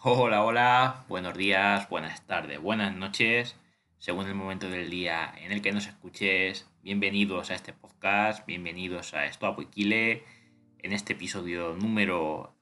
Hola, 0.00 0.44
hola, 0.44 1.04
buenos 1.08 1.36
días, 1.36 1.88
buenas 1.88 2.24
tardes, 2.24 2.60
buenas 2.60 2.94
noches, 2.94 3.56
según 3.98 4.28
el 4.28 4.34
momento 4.36 4.70
del 4.70 4.90
día 4.90 5.34
en 5.38 5.50
el 5.50 5.60
que 5.60 5.72
nos 5.72 5.88
escuches. 5.88 6.70
Bienvenidos 6.84 7.50
a 7.50 7.56
este 7.56 7.72
podcast, 7.72 8.46
bienvenidos 8.46 9.12
a 9.14 9.26
Esto 9.26 9.56
en 9.76 10.92
este 10.92 11.14
episodio 11.14 11.74
número 11.74 12.54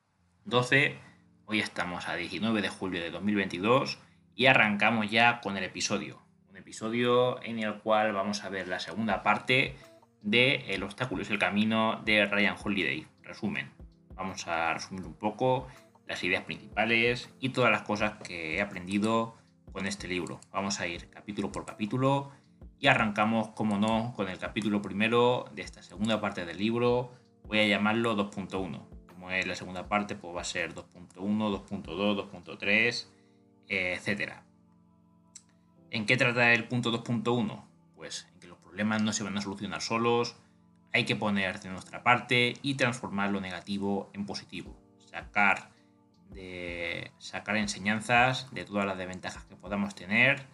12. 0.46 0.96
Hoy 1.44 1.60
estamos 1.60 2.08
a 2.08 2.16
19 2.16 2.62
de 2.62 2.70
julio 2.70 3.02
de 3.02 3.10
2022 3.10 3.98
y 4.34 4.46
arrancamos 4.46 5.10
ya 5.10 5.42
con 5.42 5.58
el 5.58 5.64
episodio. 5.64 6.22
Un 6.48 6.56
episodio 6.56 7.42
en 7.42 7.58
el 7.58 7.74
cual 7.80 8.14
vamos 8.14 8.44
a 8.44 8.48
ver 8.48 8.66
la 8.66 8.80
segunda 8.80 9.22
parte 9.22 9.76
de 10.22 10.64
El 10.68 10.82
obstáculo 10.82 11.20
es 11.20 11.28
el 11.28 11.38
camino 11.38 12.00
de 12.02 12.24
Ryan 12.24 12.56
Holiday. 12.64 13.06
Resumen. 13.22 13.70
Vamos 14.14 14.46
a 14.46 14.72
resumir 14.72 15.04
un 15.04 15.12
poco 15.12 15.68
las 16.06 16.22
ideas 16.24 16.44
principales 16.44 17.30
y 17.40 17.50
todas 17.50 17.70
las 17.70 17.82
cosas 17.82 18.14
que 18.22 18.56
he 18.56 18.60
aprendido 18.60 19.36
con 19.72 19.86
este 19.86 20.08
libro. 20.08 20.40
Vamos 20.52 20.80
a 20.80 20.86
ir 20.86 21.10
capítulo 21.10 21.52
por 21.52 21.66
capítulo 21.66 22.32
y 22.78 22.88
arrancamos, 22.88 23.48
como 23.48 23.78
no, 23.78 24.12
con 24.14 24.28
el 24.28 24.38
capítulo 24.38 24.82
primero 24.82 25.46
de 25.54 25.62
esta 25.62 25.82
segunda 25.82 26.20
parte 26.20 26.44
del 26.44 26.58
libro. 26.58 27.12
Voy 27.44 27.58
a 27.60 27.66
llamarlo 27.66 28.16
2.1. 28.16 28.86
Como 29.06 29.30
es 29.30 29.46
la 29.46 29.54
segunda 29.54 29.88
parte, 29.88 30.14
pues 30.14 30.36
va 30.36 30.42
a 30.42 30.44
ser 30.44 30.74
2.1, 30.74 31.14
2.2, 31.14 32.30
2.3, 32.30 33.06
etc. 33.68 34.32
¿En 35.90 36.06
qué 36.06 36.16
trata 36.16 36.52
el 36.52 36.68
punto 36.68 36.92
2.1? 36.92 37.64
Pues 37.94 38.28
en 38.32 38.40
que 38.40 38.46
los 38.46 38.58
problemas 38.58 39.02
no 39.02 39.12
se 39.12 39.24
van 39.24 39.38
a 39.38 39.40
solucionar 39.40 39.80
solos, 39.80 40.36
hay 40.92 41.04
que 41.04 41.16
poner 41.16 41.60
de 41.60 41.70
nuestra 41.70 42.02
parte 42.02 42.54
y 42.62 42.74
transformar 42.74 43.30
lo 43.30 43.40
negativo 43.40 44.10
en 44.12 44.26
positivo. 44.26 44.76
Sacar, 45.10 45.70
de, 46.30 47.12
sacar 47.18 47.56
enseñanzas 47.56 48.52
de 48.52 48.64
todas 48.64 48.86
las 48.86 48.98
desventajas 48.98 49.44
que 49.44 49.56
podamos 49.56 49.94
tener. 49.94 50.46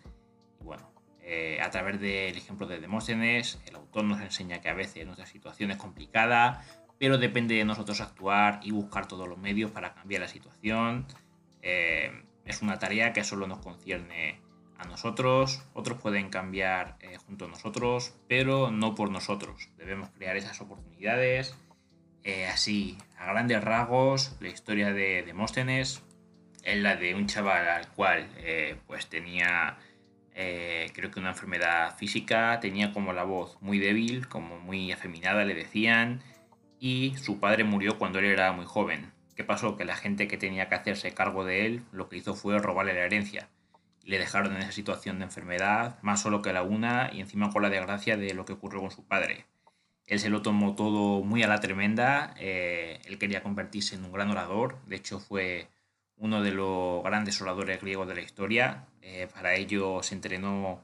Y 0.60 0.64
bueno, 0.64 0.90
eh, 1.20 1.58
a 1.60 1.70
través 1.70 2.00
del 2.00 2.36
ejemplo 2.36 2.66
de 2.66 2.80
Demóstenes, 2.80 3.60
el 3.66 3.76
autor 3.76 4.04
nos 4.04 4.20
enseña 4.20 4.60
que 4.60 4.68
a 4.68 4.74
veces 4.74 5.04
nuestra 5.06 5.26
situación 5.26 5.70
es 5.70 5.76
complicada, 5.76 6.64
pero 6.98 7.18
depende 7.18 7.54
de 7.54 7.64
nosotros 7.64 8.00
actuar 8.00 8.60
y 8.62 8.70
buscar 8.70 9.06
todos 9.06 9.28
los 9.28 9.38
medios 9.38 9.70
para 9.70 9.94
cambiar 9.94 10.22
la 10.22 10.28
situación. 10.28 11.06
Eh, 11.62 12.24
es 12.44 12.62
una 12.62 12.78
tarea 12.78 13.12
que 13.12 13.24
solo 13.24 13.46
nos 13.46 13.58
concierne 13.58 14.40
nosotros, 14.88 15.62
otros 15.74 15.98
pueden 15.98 16.28
cambiar 16.30 16.96
eh, 17.00 17.16
junto 17.26 17.46
a 17.46 17.48
nosotros, 17.48 18.14
pero 18.28 18.70
no 18.70 18.94
por 18.94 19.10
nosotros. 19.10 19.68
Debemos 19.76 20.10
crear 20.10 20.36
esas 20.36 20.60
oportunidades. 20.60 21.56
Eh, 22.24 22.46
así, 22.46 22.98
a 23.18 23.26
grandes 23.26 23.62
rasgos, 23.62 24.36
la 24.40 24.48
historia 24.48 24.92
de 24.92 25.22
Demóstenes 25.22 26.02
es 26.62 26.78
la 26.78 26.96
de 26.96 27.14
un 27.14 27.26
chaval 27.26 27.68
al 27.68 27.88
cual 27.88 28.28
eh, 28.38 28.76
pues 28.86 29.08
tenía 29.08 29.78
creo 30.34 31.10
que 31.10 31.20
una 31.20 31.30
enfermedad 31.30 31.96
física, 31.98 32.58
tenía 32.58 32.92
como 32.92 33.12
la 33.12 33.22
voz 33.22 33.58
muy 33.60 33.78
débil, 33.78 34.28
como 34.28 34.58
muy 34.58 34.90
afeminada 34.90 35.44
le 35.44 35.54
decían, 35.54 36.22
y 36.80 37.14
su 37.16 37.38
padre 37.38 37.64
murió 37.64 37.98
cuando 37.98 38.18
él 38.18 38.24
era 38.24 38.50
muy 38.52 38.64
joven. 38.64 39.12
¿Qué 39.36 39.44
pasó? 39.44 39.76
Que 39.76 39.84
la 39.84 39.96
gente 39.96 40.28
que 40.28 40.38
tenía 40.38 40.68
que 40.68 40.74
hacerse 40.74 41.12
cargo 41.12 41.44
de 41.44 41.66
él 41.66 41.82
lo 41.92 42.08
que 42.08 42.16
hizo 42.16 42.34
fue 42.34 42.58
robarle 42.58 42.94
la 42.94 43.04
herencia 43.04 43.50
le 44.04 44.18
dejaron 44.18 44.56
en 44.56 44.62
esa 44.62 44.72
situación 44.72 45.18
de 45.18 45.24
enfermedad, 45.24 45.98
más 46.02 46.20
solo 46.20 46.42
que 46.42 46.52
la 46.52 46.62
una, 46.62 47.10
y 47.12 47.20
encima 47.20 47.50
con 47.50 47.62
la 47.62 47.70
desgracia 47.70 48.16
de 48.16 48.34
lo 48.34 48.44
que 48.44 48.54
ocurrió 48.54 48.80
con 48.80 48.90
su 48.90 49.06
padre. 49.06 49.46
Él 50.12 50.20
se 50.20 50.28
lo 50.28 50.42
tomó 50.42 50.74
todo 50.74 51.24
muy 51.24 51.42
a 51.42 51.48
la 51.48 51.60
tremenda, 51.60 52.34
eh, 52.38 53.00
él 53.06 53.16
quería 53.16 53.42
convertirse 53.42 53.94
en 53.94 54.04
un 54.04 54.12
gran 54.12 54.30
orador, 54.30 54.76
de 54.84 54.96
hecho 54.96 55.18
fue 55.18 55.68
uno 56.18 56.42
de 56.42 56.50
los 56.50 57.02
grandes 57.02 57.40
oradores 57.40 57.80
griegos 57.80 58.06
de 58.06 58.16
la 58.16 58.20
historia, 58.20 58.84
eh, 59.00 59.26
para 59.32 59.54
ello 59.54 60.02
se 60.02 60.14
entrenó 60.14 60.82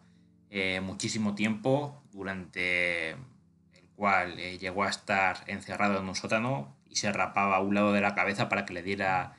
eh, 0.49 0.81
muchísimo 0.81 1.35
tiempo, 1.35 2.03
durante 2.11 3.11
el 3.11 3.89
cual 3.97 4.39
llegó 4.39 4.85
a 4.85 4.89
estar 4.89 5.45
encerrado 5.47 6.01
en 6.01 6.09
un 6.09 6.15
sótano 6.15 6.75
y 6.89 6.97
se 6.97 7.13
rapaba 7.13 7.57
a 7.57 7.61
un 7.61 7.75
lado 7.75 7.93
de 7.93 8.01
la 8.01 8.15
cabeza 8.15 8.49
para 8.49 8.65
que 8.65 8.73
le 8.73 8.83
diera 8.83 9.37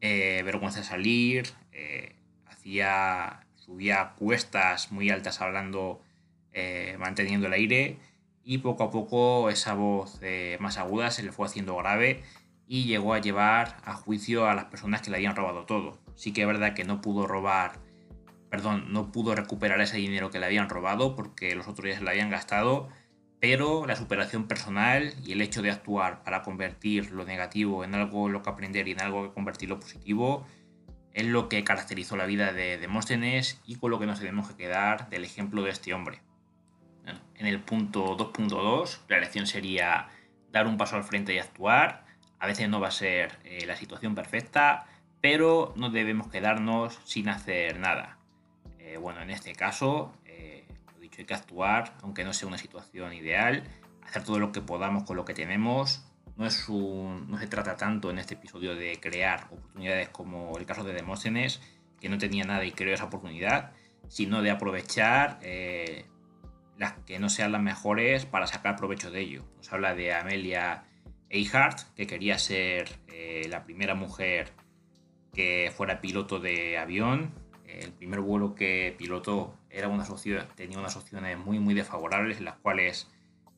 vergüenza 0.00 0.82
salir 0.82 1.44
subía 3.54 4.14
cuestas 4.18 4.90
muy 4.90 5.08
altas 5.08 5.40
hablando, 5.40 6.02
eh, 6.52 6.96
manteniendo 6.98 7.46
el 7.46 7.52
aire 7.52 8.09
y 8.44 8.58
poco 8.58 8.84
a 8.84 8.90
poco 8.90 9.50
esa 9.50 9.74
voz 9.74 10.18
eh, 10.22 10.56
más 10.60 10.78
aguda 10.78 11.10
se 11.10 11.22
le 11.22 11.32
fue 11.32 11.46
haciendo 11.46 11.76
grave 11.76 12.22
y 12.66 12.84
llegó 12.84 13.14
a 13.14 13.20
llevar 13.20 13.78
a 13.84 13.94
juicio 13.94 14.46
a 14.46 14.54
las 14.54 14.66
personas 14.66 15.02
que 15.02 15.10
le 15.10 15.16
habían 15.16 15.36
robado 15.36 15.64
todo. 15.66 15.98
Sí 16.14 16.32
que 16.32 16.42
es 16.42 16.46
verdad 16.46 16.74
que 16.74 16.84
no 16.84 17.00
pudo 17.00 17.26
robar, 17.26 17.72
perdón, 18.48 18.92
no 18.92 19.10
pudo 19.10 19.34
recuperar 19.34 19.80
ese 19.80 19.96
dinero 19.96 20.30
que 20.30 20.38
le 20.38 20.46
habían 20.46 20.68
robado 20.68 21.16
porque 21.16 21.54
los 21.54 21.66
otros 21.66 21.88
ya 21.88 21.98
se 21.98 22.04
lo 22.04 22.10
habían 22.10 22.30
gastado, 22.30 22.88
pero 23.40 23.86
la 23.86 23.96
superación 23.96 24.46
personal 24.46 25.14
y 25.24 25.32
el 25.32 25.42
hecho 25.42 25.62
de 25.62 25.70
actuar 25.70 26.22
para 26.22 26.42
convertir 26.42 27.10
lo 27.10 27.24
negativo 27.24 27.84
en 27.84 27.94
algo 27.94 28.28
lo 28.28 28.42
que 28.42 28.50
aprender 28.50 28.86
y 28.86 28.92
en 28.92 29.00
algo 29.00 29.24
que 29.24 29.34
convertir 29.34 29.68
lo 29.68 29.80
positivo 29.80 30.46
es 31.12 31.26
lo 31.26 31.48
que 31.48 31.64
caracterizó 31.64 32.16
la 32.16 32.26
vida 32.26 32.52
de 32.52 32.78
Demóstenes 32.78 33.60
y 33.66 33.76
con 33.76 33.90
lo 33.90 33.98
que 33.98 34.06
nos 34.06 34.20
tenemos 34.20 34.48
que 34.48 34.56
quedar 34.56 35.10
del 35.10 35.24
ejemplo 35.24 35.62
de 35.62 35.70
este 35.70 35.92
hombre. 35.92 36.20
En 37.36 37.46
el 37.46 37.60
punto 37.60 38.16
2.2, 38.16 39.00
la 39.08 39.20
lección 39.20 39.46
sería 39.46 40.08
dar 40.52 40.66
un 40.66 40.76
paso 40.76 40.96
al 40.96 41.04
frente 41.04 41.34
y 41.34 41.38
actuar. 41.38 42.04
A 42.38 42.46
veces 42.46 42.68
no 42.68 42.80
va 42.80 42.88
a 42.88 42.92
ser 42.92 43.38
eh, 43.44 43.64
la 43.66 43.76
situación 43.76 44.14
perfecta, 44.14 44.86
pero 45.20 45.72
no 45.76 45.90
debemos 45.90 46.28
quedarnos 46.28 47.00
sin 47.04 47.28
hacer 47.28 47.78
nada. 47.78 48.18
Eh, 48.78 48.96
bueno, 48.96 49.20
en 49.20 49.30
este 49.30 49.54
caso, 49.54 50.12
eh, 50.24 50.64
lo 50.94 51.00
dicho, 51.00 51.20
hay 51.20 51.26
que 51.26 51.34
actuar, 51.34 51.94
aunque 52.02 52.24
no 52.24 52.32
sea 52.32 52.48
una 52.48 52.58
situación 52.58 53.12
ideal, 53.12 53.64
hacer 54.02 54.24
todo 54.24 54.38
lo 54.38 54.52
que 54.52 54.60
podamos 54.60 55.04
con 55.04 55.16
lo 55.16 55.24
que 55.24 55.34
tenemos 55.34 56.04
no, 56.40 56.46
es 56.46 56.68
no 56.70 57.38
se 57.38 57.46
trata 57.48 57.76
tanto 57.76 58.10
en 58.10 58.18
este 58.18 58.32
episodio 58.32 58.74
de 58.74 58.98
crear 58.98 59.44
oportunidades 59.50 60.08
como 60.08 60.56
el 60.56 60.64
caso 60.64 60.84
de 60.84 60.94
Demóstenes, 60.94 61.60
que 62.00 62.08
no 62.08 62.16
tenía 62.16 62.44
nada 62.44 62.64
y 62.64 62.72
creó 62.72 62.94
esa 62.94 63.04
oportunidad, 63.04 63.72
sino 64.08 64.40
de 64.40 64.50
aprovechar 64.50 65.38
eh, 65.42 66.06
las 66.80 66.94
que 67.04 67.18
no 67.18 67.28
sean 67.28 67.52
las 67.52 67.60
mejores 67.60 68.24
para 68.24 68.46
sacar 68.46 68.76
provecho 68.76 69.10
de 69.10 69.20
ello. 69.20 69.44
Nos 69.58 69.70
habla 69.70 69.94
de 69.94 70.14
Amelia 70.14 70.84
Earhart, 71.28 71.80
que 71.94 72.06
quería 72.06 72.38
ser 72.38 72.88
eh, 73.08 73.46
la 73.50 73.64
primera 73.64 73.94
mujer 73.94 74.50
que 75.34 75.70
fuera 75.76 76.00
piloto 76.00 76.40
de 76.40 76.78
avión. 76.78 77.34
El 77.66 77.92
primer 77.92 78.20
vuelo 78.20 78.54
que 78.54 78.94
pilotó 78.96 79.54
era 79.68 79.88
una 79.88 80.06
tenía 80.56 80.78
unas 80.78 80.96
opciones 80.96 81.36
muy, 81.36 81.58
muy 81.58 81.74
desfavorables 81.74 82.38
en 82.38 82.46
las 82.46 82.56
cuales 82.56 83.10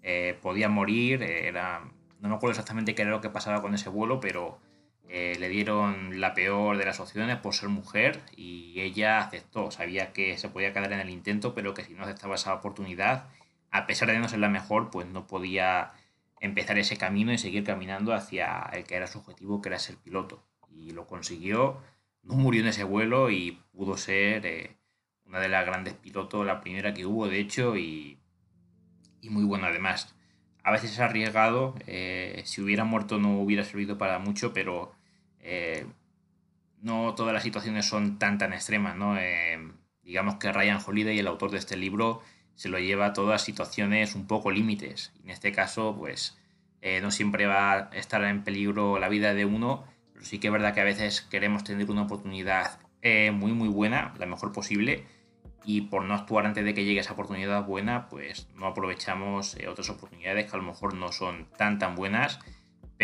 eh, 0.03 0.37
podía 0.43 0.69
morir, 0.69 1.23
era 1.23 1.85
no 2.21 2.29
me 2.29 2.35
acuerdo 2.35 2.53
exactamente 2.53 2.97
qué 2.97 3.03
era 3.03 3.13
lo 3.13 3.21
que 3.21 3.31
pasaba 3.31 3.63
con 3.63 3.73
ese 3.73 3.89
vuelo, 3.89 4.19
pero 4.19 4.59
eh, 5.15 5.37
le 5.39 5.51
dieron 5.51 6.23
la 6.23 6.33
peor 6.33 6.79
de 6.79 6.87
las 6.87 6.99
opciones 6.99 7.37
por 7.37 7.55
ser 7.55 7.69
mujer 7.69 8.23
y 8.35 8.81
ella 8.81 9.19
aceptó. 9.19 9.71
Sabía 9.71 10.13
que 10.15 10.39
se 10.39 10.49
podía 10.49 10.73
quedar 10.73 10.91
en 10.93 11.01
el 11.01 11.11
intento, 11.11 11.55
pero 11.55 11.75
que 11.75 11.85
si 11.85 11.93
no 11.93 12.05
aceptaba 12.05 12.37
esa 12.37 12.55
oportunidad, 12.55 13.27
a 13.71 13.87
pesar 13.87 14.09
de 14.09 14.19
no 14.19 14.29
ser 14.29 14.39
la 14.39 14.49
mejor, 14.49 14.91
pues 14.91 15.07
no 15.07 15.27
podía 15.27 15.93
empezar 16.41 16.79
ese 16.79 16.97
camino 16.97 17.31
y 17.31 17.37
seguir 17.37 17.63
caminando 17.63 18.15
hacia 18.15 18.63
el 18.73 18.85
que 18.85 18.97
era 18.97 19.07
su 19.07 19.19
objetivo, 19.19 19.61
que 19.61 19.69
era 19.69 19.79
ser 19.79 19.97
piloto. 19.97 20.43
Y 20.71 20.93
lo 20.93 21.07
consiguió, 21.07 21.83
no 22.23 22.35
murió 22.35 22.63
en 22.63 22.69
ese 22.69 22.85
vuelo 22.85 23.31
y 23.31 23.61
pudo 23.73 23.99
ser 23.99 24.47
eh, 24.47 24.77
una 25.27 25.41
de 25.41 25.51
las 25.51 25.67
grandes 25.67 25.93
pilotos, 25.95 26.47
la 26.47 26.61
primera 26.63 26.95
que 26.95 27.05
hubo, 27.05 27.29
de 27.29 27.39
hecho, 27.39 27.77
y, 27.77 28.19
y 29.21 29.29
muy 29.29 29.45
buena 29.45 29.67
además 29.69 30.15
a 30.63 30.71
veces 30.71 30.93
es 30.93 31.01
arriesgado. 31.01 31.75
Eh, 31.87 32.43
si 32.45 32.61
hubiera 32.61 32.85
muerto 32.85 33.19
no 33.19 33.41
hubiera 33.41 33.65
servido 33.65 33.99
para 33.99 34.19
mucho, 34.19 34.53
pero 34.53 34.93
eh, 35.43 35.87
no 36.81 37.15
todas 37.15 37.35
las 37.35 37.43
situaciones 37.43 37.87
son 37.87 38.19
tan 38.19 38.39
tan 38.39 38.53
extremas. 38.53 38.97
¿no? 38.97 39.19
Eh, 39.19 39.59
digamos 40.03 40.37
que 40.37 40.53
Ryan 40.53 40.81
Holiday, 40.85 41.19
el 41.19 41.27
autor 41.27 41.51
de 41.51 41.59
este 41.59 41.77
libro, 41.77 42.23
se 42.55 42.69
lo 42.69 42.79
lleva 42.79 43.07
a 43.07 43.13
todas 43.13 43.43
situaciones 43.43 44.15
un 44.15 44.27
poco 44.27 44.51
límites. 44.51 45.13
En 45.23 45.31
este 45.31 45.53
caso, 45.53 45.95
pues 45.97 46.39
no 47.01 47.13
siempre 47.13 47.47
va 47.47 47.73
a 47.75 47.79
estar 47.93 48.25
en 48.25 48.43
peligro 48.43 48.99
la 48.99 49.09
vida 49.09 49.35
de 49.35 49.45
uno, 49.45 49.85
pero 50.13 50.25
sí 50.25 50.41
que 50.41 50.49
es 50.49 50.53
verdad 50.53 50.75
que 50.75 50.81
a 50.81 50.85
veces 50.85 51.21
queremos 51.21 51.63
tener 51.63 51.89
una 51.89 52.03
oportunidad 52.03 52.81
muy 53.33 53.53
muy 53.53 53.69
buena, 53.69 54.13
la 54.19 54.27
mejor 54.27 54.53
posible 54.53 55.07
y 55.65 55.83
por 55.83 56.05
no 56.05 56.15
actuar 56.15 56.47
antes 56.47 56.65
de 56.65 56.75
que 56.75 56.85
llegue 56.85 57.01
esa 57.01 57.13
oportunidad 57.13 57.65
buena, 57.65 58.09
pues 58.09 58.49
no 58.55 58.67
aprovechamos 58.67 59.57
eh, 59.57 59.69
otras 59.69 59.91
oportunidades 59.91 60.51
que 60.51 60.57
a 60.57 60.61
lo 60.61 60.65
mejor 60.65 60.95
no 60.95 61.13
son 61.13 61.47
tan 61.57 61.79
tan 61.79 61.95
buenas, 61.95 62.41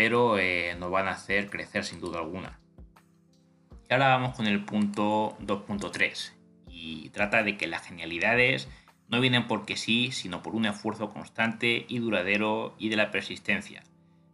pero 0.01 0.39
eh, 0.39 0.77
nos 0.79 0.91
van 0.91 1.09
a 1.09 1.11
hacer 1.11 1.49
crecer 1.49 1.83
sin 1.83 1.99
duda 1.99 2.19
alguna. 2.19 2.57
Y 3.89 3.91
ahora 3.91 4.07
vamos 4.07 4.33
con 4.33 4.47
el 4.47 4.63
punto 4.63 5.37
2.3 5.41 6.31
y 6.69 7.09
trata 7.09 7.43
de 7.43 7.57
que 7.57 7.67
las 7.67 7.85
genialidades 7.85 8.69
no 9.09 9.19
vienen 9.19 9.45
porque 9.45 9.75
sí, 9.75 10.13
sino 10.13 10.41
por 10.41 10.55
un 10.55 10.65
esfuerzo 10.65 11.09
constante 11.09 11.85
y 11.89 11.99
duradero 11.99 12.75
y 12.79 12.87
de 12.87 12.95
la 12.95 13.11
persistencia. 13.11 13.83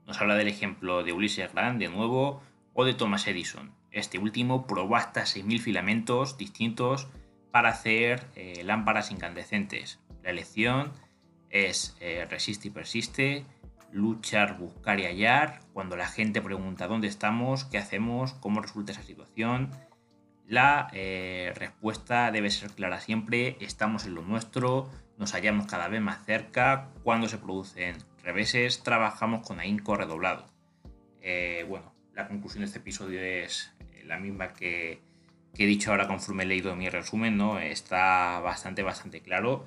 Nos 0.06 0.22
habla 0.22 0.36
del 0.36 0.50
ejemplo 0.50 1.04
de 1.04 1.14
Ulises 1.14 1.52
Grant, 1.52 1.80
de 1.80 1.90
nuevo, 1.90 2.44
o 2.76 2.86
de 2.86 2.94
Thomas 2.94 3.26
Edison. 3.26 3.74
Este 3.90 4.20
último 4.20 4.68
probó 4.68 4.98
hasta 4.98 5.24
6.000 5.24 5.60
filamentos 5.60 6.38
distintos 6.38 7.08
para 7.50 7.70
hacer 7.70 8.28
eh, 8.36 8.62
lámparas 8.64 9.10
incandescentes. 9.10 10.00
La 10.22 10.30
elección 10.30 10.92
es 11.50 11.98
eh, 12.02 12.28
resiste 12.30 12.68
y 12.68 12.72
persiste, 12.72 13.46
luchar, 13.92 14.58
buscar 14.58 15.00
y 15.00 15.06
hallar. 15.06 15.60
Cuando 15.74 15.96
la 15.96 16.08
gente 16.08 16.42
pregunta 16.42 16.88
dónde 16.88 17.08
estamos, 17.08 17.66
qué 17.66 17.78
hacemos, 17.78 18.34
cómo 18.36 18.62
resulta 18.62 18.92
esa 18.92 19.04
situación, 19.04 19.72
la 20.48 20.88
eh, 20.94 21.54
respuesta 21.56 22.32
debe 22.32 22.52
ser 22.52 22.72
clara 22.72 23.00
siempre, 23.00 23.58
estamos 23.60 24.06
en 24.06 24.16
lo 24.16 24.22
nuestro, 24.22 24.90
nos 25.18 25.34
hallamos 25.34 25.66
cada 25.66 25.88
vez 25.88 26.02
más 26.02 26.24
cerca, 26.26 26.90
cuando 27.04 27.28
se 27.28 27.38
producen 27.38 27.98
reveses, 28.24 28.84
trabajamos 28.84 29.46
con 29.46 29.60
ahínco 29.60 29.96
redoblado. 29.96 30.46
bueno, 31.68 31.94
la 32.14 32.28
conclusión 32.28 32.62
de 32.62 32.68
este 32.68 32.80
episodio 32.80 33.22
es 33.22 33.74
la 34.06 34.20
misma 34.20 34.54
que, 34.54 35.02
he 35.58 35.66
dicho 35.66 35.92
ahora 35.92 36.08
conforme 36.08 36.44
he 36.44 36.48
leído 36.48 36.76
mi 36.76 36.90
resumen, 36.90 37.38
¿no? 37.38 37.60
Está 37.60 38.40
bastante, 38.40 38.84
bastante 38.84 39.22
claro 39.22 39.66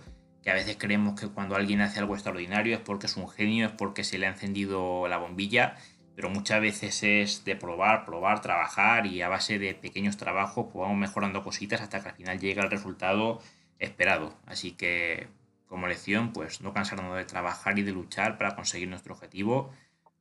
que 0.48 0.52
a 0.52 0.54
veces 0.54 0.78
creemos 0.78 1.20
que 1.20 1.28
cuando 1.28 1.56
alguien 1.56 1.82
hace 1.82 1.98
algo 1.98 2.14
extraordinario 2.14 2.76
es 2.76 2.80
porque 2.80 3.04
es 3.04 3.18
un 3.18 3.28
genio, 3.28 3.66
es 3.66 3.72
porque 3.72 4.02
se 4.02 4.16
le 4.16 4.24
ha 4.24 4.30
encendido 4.30 5.06
la 5.06 5.18
bombilla, 5.18 5.76
pero 6.16 6.30
muchas 6.30 6.62
veces 6.62 7.02
es 7.02 7.44
de 7.44 7.54
probar, 7.54 8.06
probar, 8.06 8.40
trabajar 8.40 9.04
y 9.04 9.20
a 9.20 9.28
base 9.28 9.58
de 9.58 9.74
pequeños 9.74 10.16
trabajos 10.16 10.68
pues 10.72 10.80
vamos 10.80 10.96
mejorando 10.96 11.44
cositas 11.44 11.82
hasta 11.82 12.00
que 12.00 12.08
al 12.08 12.14
final 12.14 12.40
llega 12.40 12.62
el 12.62 12.70
resultado 12.70 13.42
esperado. 13.78 14.38
Así 14.46 14.72
que 14.72 15.28
como 15.66 15.86
lección, 15.86 16.32
pues 16.32 16.62
no 16.62 16.72
cansarnos 16.72 17.14
de 17.14 17.26
trabajar 17.26 17.78
y 17.78 17.82
de 17.82 17.92
luchar 17.92 18.38
para 18.38 18.56
conseguir 18.56 18.88
nuestro 18.88 19.12
objetivo, 19.12 19.70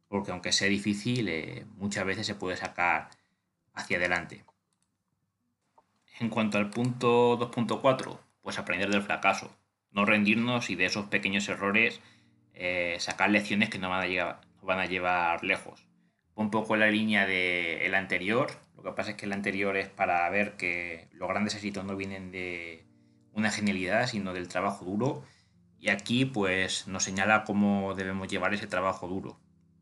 porque 0.10 0.32
aunque 0.32 0.52
sea 0.52 0.68
difícil, 0.68 1.30
eh, 1.30 1.66
muchas 1.78 2.06
veces 2.06 2.28
se 2.28 2.36
puede 2.36 2.58
sacar 2.58 3.12
hacia 3.74 3.96
adelante. 3.96 4.44
En 6.20 6.28
cuanto 6.28 6.58
al 6.58 6.70
punto 6.70 7.40
2.4, 7.40 8.20
pues 8.42 8.60
aprender 8.60 8.90
del 8.90 9.04
fracaso, 9.04 9.56
no 9.98 10.06
rendirnos 10.06 10.70
y 10.70 10.76
de 10.76 10.86
esos 10.86 11.08
pequeños 11.08 11.50
errores 11.50 12.02
eh, 12.54 12.98
sacar 13.00 13.32
lecciones 13.32 13.70
que 13.70 13.80
nos 13.80 13.90
van, 13.90 14.80
a 14.80 14.86
llevar, 14.86 15.44
lejos. 15.44 15.88
Un 16.36 16.52
poco 16.52 16.78
la 16.78 16.92
línea 16.92 17.26
del 17.26 17.96
anterior, 17.96 18.52
lo 18.76 18.84
que 18.84 18.92
pasa 18.92 19.12
es 19.12 19.18
que 19.18 19.26
el 19.26 19.34
anterior 19.34 19.76
es 19.76 19.90
para 19.90 20.30
ver 20.30 20.56
que 20.56 21.08
los 21.14 21.28
grandes 21.28 21.56
éxitos 21.56 21.84
no 21.84 21.98
vienen 21.98 22.32
de 22.32 22.86
una 23.34 23.50
genialidad, 23.50 24.06
sino 24.06 24.34
del 24.34 24.48
trabajo 24.48 24.86
duro. 24.86 25.24
Y 25.80 25.90
aquí 25.90 26.26
pues 26.26 26.88
nos 26.88 27.04
señala 27.04 27.44
cómo 27.44 27.96
debemos 27.96 28.28
llevar 28.28 28.54
ese 28.54 28.68
trabajo 28.68 29.08
duro 29.08 29.40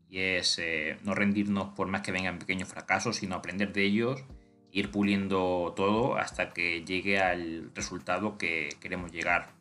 y 0.08 0.20
es 0.20 0.58
eh, 0.58 0.96
no 1.02 1.14
rendirnos 1.14 1.74
por 1.74 1.88
más 1.88 2.00
que 2.00 2.12
vengan 2.12 2.38
pequeños 2.38 2.68
fracasos, 2.68 3.16
sino 3.16 3.34
aprender 3.34 3.72
de 3.72 3.84
ellos, 3.84 4.24
ir 4.72 4.90
puliendo 4.90 5.74
todo 5.76 6.16
hasta 6.16 6.54
que 6.54 6.84
llegue 6.84 7.18
al 7.18 7.70
resultado 7.74 8.38
que 8.38 8.70
queremos 8.80 9.12
llegar. 9.12 9.55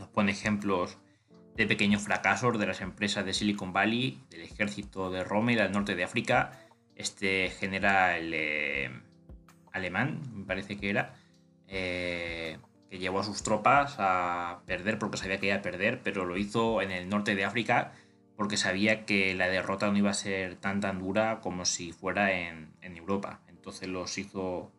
Nos 0.00 0.08
pone 0.08 0.32
ejemplos 0.32 0.96
de 1.56 1.66
pequeños 1.66 2.00
fracasos 2.00 2.58
de 2.58 2.66
las 2.66 2.80
empresas 2.80 3.22
de 3.26 3.34
Silicon 3.34 3.74
Valley, 3.74 4.18
del 4.30 4.40
ejército 4.40 5.10
de 5.10 5.22
Roma 5.22 5.52
y 5.52 5.56
del 5.56 5.70
norte 5.72 5.94
de 5.94 6.04
África. 6.04 6.52
Este 6.96 7.50
general 7.50 8.32
eh, 8.32 8.90
alemán, 9.70 10.22
me 10.32 10.46
parece 10.46 10.78
que 10.78 10.88
era, 10.88 11.16
eh, 11.68 12.56
que 12.88 12.98
llevó 12.98 13.20
a 13.20 13.24
sus 13.24 13.42
tropas 13.42 13.96
a 13.98 14.62
perder 14.64 14.98
porque 14.98 15.18
sabía 15.18 15.38
que 15.38 15.48
iba 15.48 15.56
a 15.56 15.62
perder, 15.62 16.00
pero 16.02 16.24
lo 16.24 16.38
hizo 16.38 16.80
en 16.80 16.92
el 16.92 17.10
norte 17.10 17.34
de 17.34 17.44
África 17.44 17.92
porque 18.36 18.56
sabía 18.56 19.04
que 19.04 19.34
la 19.34 19.48
derrota 19.48 19.90
no 19.90 19.98
iba 19.98 20.08
a 20.08 20.14
ser 20.14 20.56
tan 20.56 20.80
tan 20.80 20.98
dura 20.98 21.40
como 21.42 21.66
si 21.66 21.92
fuera 21.92 22.32
en, 22.32 22.72
Europa. 22.80 23.40
Entonces 23.48 23.86
los 23.86 24.16
hizo 24.16 24.72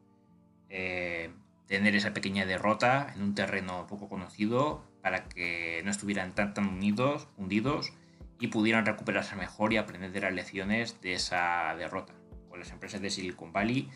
eh, 0.70 1.30
tener 1.68 1.96
esa 1.96 2.12
pequeña 2.12 2.48
derrota 2.48 3.14
en 3.16 3.22
un 3.22 3.36
terreno 3.36 3.86
poco 3.86 4.10
conocido 4.10 4.90
para 5.02 5.28
que 5.28 5.82
no 5.84 5.92
estuvieran 5.92 6.34
tan 6.36 6.54
tan 6.54 6.68
unidos, 6.68 7.28
hundidos 7.38 7.94
y 8.40 8.48
pudieran 8.48 8.86
recuperarse 8.86 9.36
mejor 9.36 9.74
y 9.74 9.78
aprender 9.78 10.12
de 10.12 10.22
las 10.22 10.34
lecciones 10.34 11.00
de 11.02 11.14
esa 11.14 11.76
derrota. 11.78 12.14
Con 12.50 12.60
las 12.60 12.72
empresas 12.72 13.02
de 13.02 13.10
Silicon 13.10 13.54
Valley, 13.54 13.90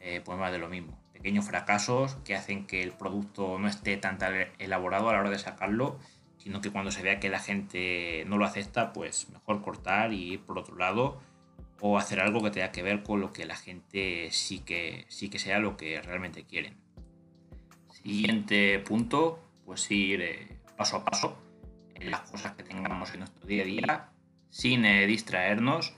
eh, 0.00 0.20
pues 0.24 0.38
más 0.38 0.52
de 0.52 0.58
lo 0.58 0.68
mismo. 0.68 1.00
Pequeños 1.12 1.46
fracasos 1.46 2.16
que 2.24 2.34
hacen 2.34 2.66
que 2.66 2.82
el 2.82 2.92
producto 2.92 3.58
no 3.58 3.68
esté 3.68 3.96
tan, 3.96 4.18
tan 4.18 4.34
elaborado 4.58 5.08
a 5.08 5.12
la 5.12 5.20
hora 5.20 5.30
de 5.30 5.38
sacarlo 5.38 5.98
sino 6.42 6.60
que 6.60 6.70
cuando 6.70 6.90
se 6.90 7.02
vea 7.02 7.20
que 7.20 7.28
la 7.28 7.38
gente 7.38 8.24
no 8.26 8.36
lo 8.36 8.44
acepta, 8.44 8.92
pues 8.92 9.30
mejor 9.30 9.62
cortar 9.62 10.12
y 10.12 10.32
ir 10.32 10.40
por 10.40 10.58
otro 10.58 10.76
lado 10.76 11.20
o 11.80 11.98
hacer 11.98 12.18
algo 12.18 12.42
que 12.42 12.50
tenga 12.50 12.72
que 12.72 12.82
ver 12.82 13.04
con 13.04 13.20
lo 13.20 13.32
que 13.32 13.46
la 13.46 13.54
gente 13.54 14.28
sí 14.32 14.58
que, 14.58 15.04
sí 15.08 15.30
que 15.30 15.38
sea 15.38 15.60
lo 15.60 15.76
que 15.76 16.02
realmente 16.02 16.42
quieren. 16.42 16.76
Siguiente 17.92 18.80
punto, 18.80 19.38
pues 19.64 19.88
ir 19.92 20.20
eh, 20.20 20.51
paso 20.82 20.96
a 20.96 21.04
paso 21.04 21.38
en 21.94 22.10
las 22.10 22.28
cosas 22.28 22.54
que 22.54 22.64
tengamos 22.64 23.12
en 23.12 23.20
nuestro 23.20 23.46
día 23.46 23.62
a 23.62 23.66
día 23.66 24.08
sin 24.50 24.84
eh, 24.84 25.06
distraernos. 25.06 25.94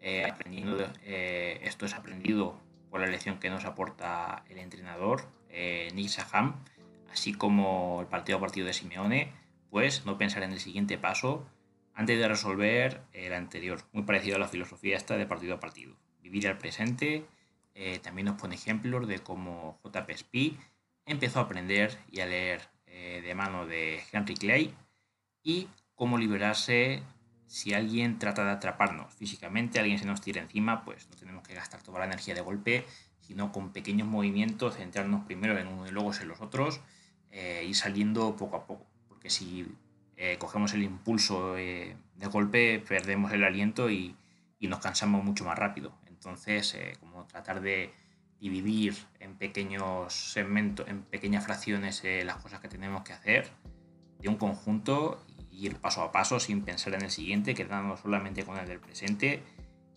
Eh, 0.00 0.24
aprendiendo, 0.30 0.86
esto 1.02 1.86
es 1.86 1.94
aprendido 1.94 2.60
por 2.90 3.00
la 3.00 3.06
lección 3.06 3.40
que 3.40 3.50
nos 3.50 3.64
aporta 3.64 4.44
el 4.48 4.58
entrenador 4.58 5.24
Nick 5.94 6.08
Saham, 6.08 6.62
así 7.10 7.32
como 7.32 8.02
el 8.02 8.06
partido 8.06 8.38
a 8.38 8.40
partido 8.40 8.66
de 8.66 8.72
Simeone 8.72 9.32
pues 9.70 10.04
no 10.04 10.18
pensar 10.18 10.42
en 10.42 10.52
el 10.52 10.60
siguiente 10.60 10.98
paso 10.98 11.46
antes 11.94 12.18
de 12.18 12.28
resolver 12.28 13.00
el 13.14 13.32
anterior. 13.32 13.80
Muy 13.92 14.04
parecido 14.04 14.36
a 14.36 14.38
la 14.38 14.48
filosofía 14.48 14.96
esta 14.96 15.16
de 15.16 15.26
partido 15.26 15.54
a 15.54 15.60
partido. 15.60 15.96
Vivir 16.20 16.46
al 16.46 16.58
presente. 16.58 17.24
Eh, 17.74 17.98
también 18.00 18.26
nos 18.26 18.40
pone 18.40 18.54
ejemplos 18.54 19.08
de 19.08 19.18
cómo 19.18 19.78
JP 19.82 20.10
Spee 20.16 20.56
empezó 21.06 21.40
a 21.40 21.42
aprender 21.44 21.98
y 22.10 22.20
a 22.20 22.26
leer 22.26 22.75
eh, 22.96 23.20
de 23.22 23.34
mano 23.34 23.66
de 23.66 24.02
Henry 24.10 24.34
Clay 24.34 24.74
y 25.42 25.68
cómo 25.94 26.18
liberarse 26.18 27.02
si 27.46 27.74
alguien 27.74 28.18
trata 28.18 28.44
de 28.44 28.50
atraparnos 28.50 29.14
físicamente, 29.14 29.78
alguien 29.78 29.98
se 29.98 30.06
nos 30.06 30.20
tira 30.20 30.42
encima, 30.42 30.84
pues 30.84 31.08
no 31.08 31.16
tenemos 31.16 31.46
que 31.46 31.54
gastar 31.54 31.82
toda 31.82 32.00
la 32.00 32.06
energía 32.06 32.34
de 32.34 32.40
golpe, 32.40 32.84
sino 33.20 33.52
con 33.52 33.72
pequeños 33.72 34.08
movimientos, 34.08 34.76
centrarnos 34.76 35.24
primero 35.26 35.58
en 35.58 35.68
uno 35.68 35.86
y 35.86 35.90
luego 35.90 36.12
en 36.14 36.28
los 36.28 36.40
otros, 36.40 36.80
eh, 37.30 37.64
y 37.68 37.74
saliendo 37.74 38.34
poco 38.36 38.56
a 38.56 38.66
poco 38.66 38.86
si 39.30 39.66
eh, 40.16 40.36
cogemos 40.38 40.72
el 40.74 40.82
impulso 40.82 41.56
eh, 41.56 41.96
de 42.14 42.26
golpe, 42.26 42.82
perdemos 42.86 43.32
el 43.32 43.44
aliento 43.44 43.90
y, 43.90 44.16
nos 44.60 44.80
cansamos 44.80 45.22
mucho 45.22 45.44
más 45.44 45.56
rápido. 45.56 45.92
Entonces, 46.08 46.76
como 46.98 47.24
tratar 47.26 47.60
de 47.60 47.92
dividir 48.40 48.94
en 49.20 49.36
pequeños 49.36 50.12
segmentos, 50.12 50.86
en 50.88 51.02
pequeñas 51.02 51.44
fracciones 51.44 52.02
las 52.24 52.36
cosas 52.36 52.60
que 52.60 52.68
tenemos 52.68 53.02
que 53.02 53.12
hacer 53.12 53.50
de 54.20 54.28
un 54.28 54.36
conjunto 54.36 55.24
y 55.50 55.66
ir 55.66 55.76
paso 55.76 56.02
a 56.02 56.12
paso 56.12 56.38
sin 56.38 56.62
pensar 56.62 56.94
en 56.94 57.02
el 57.02 57.10
siguiente, 57.10 57.54
quedándonos 57.54 58.00
solamente 58.00 58.44
con 58.44 58.58
el 58.58 58.66
del 58.66 58.80
presente 58.80 59.42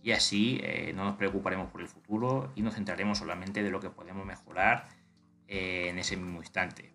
y 0.01 0.11
así 0.11 0.61
no 0.95 1.03
nos 1.03 1.17
preocuparemos 1.17 1.69
por 1.69 1.81
el 1.81 1.87
futuro 1.87 2.51
y 2.55 2.61
nos 2.61 2.75
centraremos 2.75 3.17
solamente 3.17 3.61
de 3.61 3.69
lo 3.69 3.79
que 3.79 3.89
podemos 3.89 4.25
mejorar 4.25 4.87
en 5.47 5.99
ese 5.99 6.15
mismo 6.15 6.39
instante. 6.39 6.93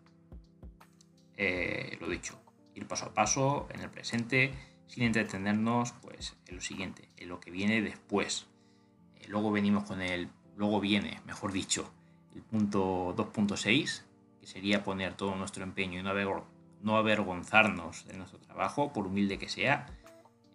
Eh, 1.36 1.96
lo 2.00 2.08
dicho, 2.08 2.40
ir 2.74 2.86
paso 2.86 3.06
a 3.06 3.14
paso 3.14 3.66
en 3.72 3.80
el 3.80 3.90
presente 3.90 4.54
sin 4.86 5.02
entretenernos 5.02 5.92
pues, 6.00 6.36
en 6.46 6.56
lo 6.56 6.60
siguiente, 6.60 7.08
en 7.16 7.28
lo 7.28 7.40
que 7.40 7.50
viene 7.50 7.82
después. 7.82 8.46
Eh, 9.16 9.24
luego 9.28 9.50
venimos 9.50 9.84
con 9.84 10.00
el, 10.00 10.28
luego 10.56 10.80
viene, 10.80 11.20
mejor 11.26 11.52
dicho, 11.52 11.90
el 12.34 12.42
punto 12.42 13.14
2.6, 13.16 14.02
que 14.40 14.46
sería 14.46 14.82
poner 14.84 15.14
todo 15.14 15.34
nuestro 15.34 15.64
empeño 15.64 16.00
y 16.00 16.02
no, 16.02 16.12
no 16.82 16.96
avergonzarnos 16.96 18.06
de 18.06 18.16
nuestro 18.16 18.38
trabajo, 18.40 18.92
por 18.92 19.06
humilde 19.06 19.38
que 19.38 19.48
sea. 19.48 19.86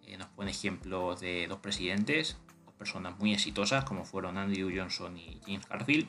Eh, 0.06 0.16
nos 0.16 0.28
pone 0.28 0.50
ejemplos 0.50 1.20
de 1.20 1.46
dos 1.48 1.58
presidentes, 1.58 2.38
dos 2.64 2.74
personas 2.74 3.18
muy 3.18 3.32
exitosas 3.32 3.84
como 3.84 4.04
fueron 4.04 4.38
Andrew 4.38 4.70
Johnson 4.74 5.16
y 5.16 5.40
James 5.44 5.68
Garfield, 5.68 6.08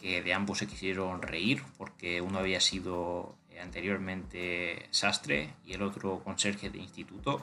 que 0.00 0.22
de 0.22 0.34
ambos 0.34 0.58
se 0.58 0.66
quisieron 0.66 1.22
reír 1.22 1.62
porque 1.78 2.20
uno 2.20 2.38
había 2.38 2.60
sido 2.60 3.36
anteriormente 3.60 4.88
sastre 4.90 5.54
y 5.64 5.72
el 5.72 5.82
otro 5.82 6.22
conserje 6.22 6.70
de 6.70 6.78
instituto 6.78 7.40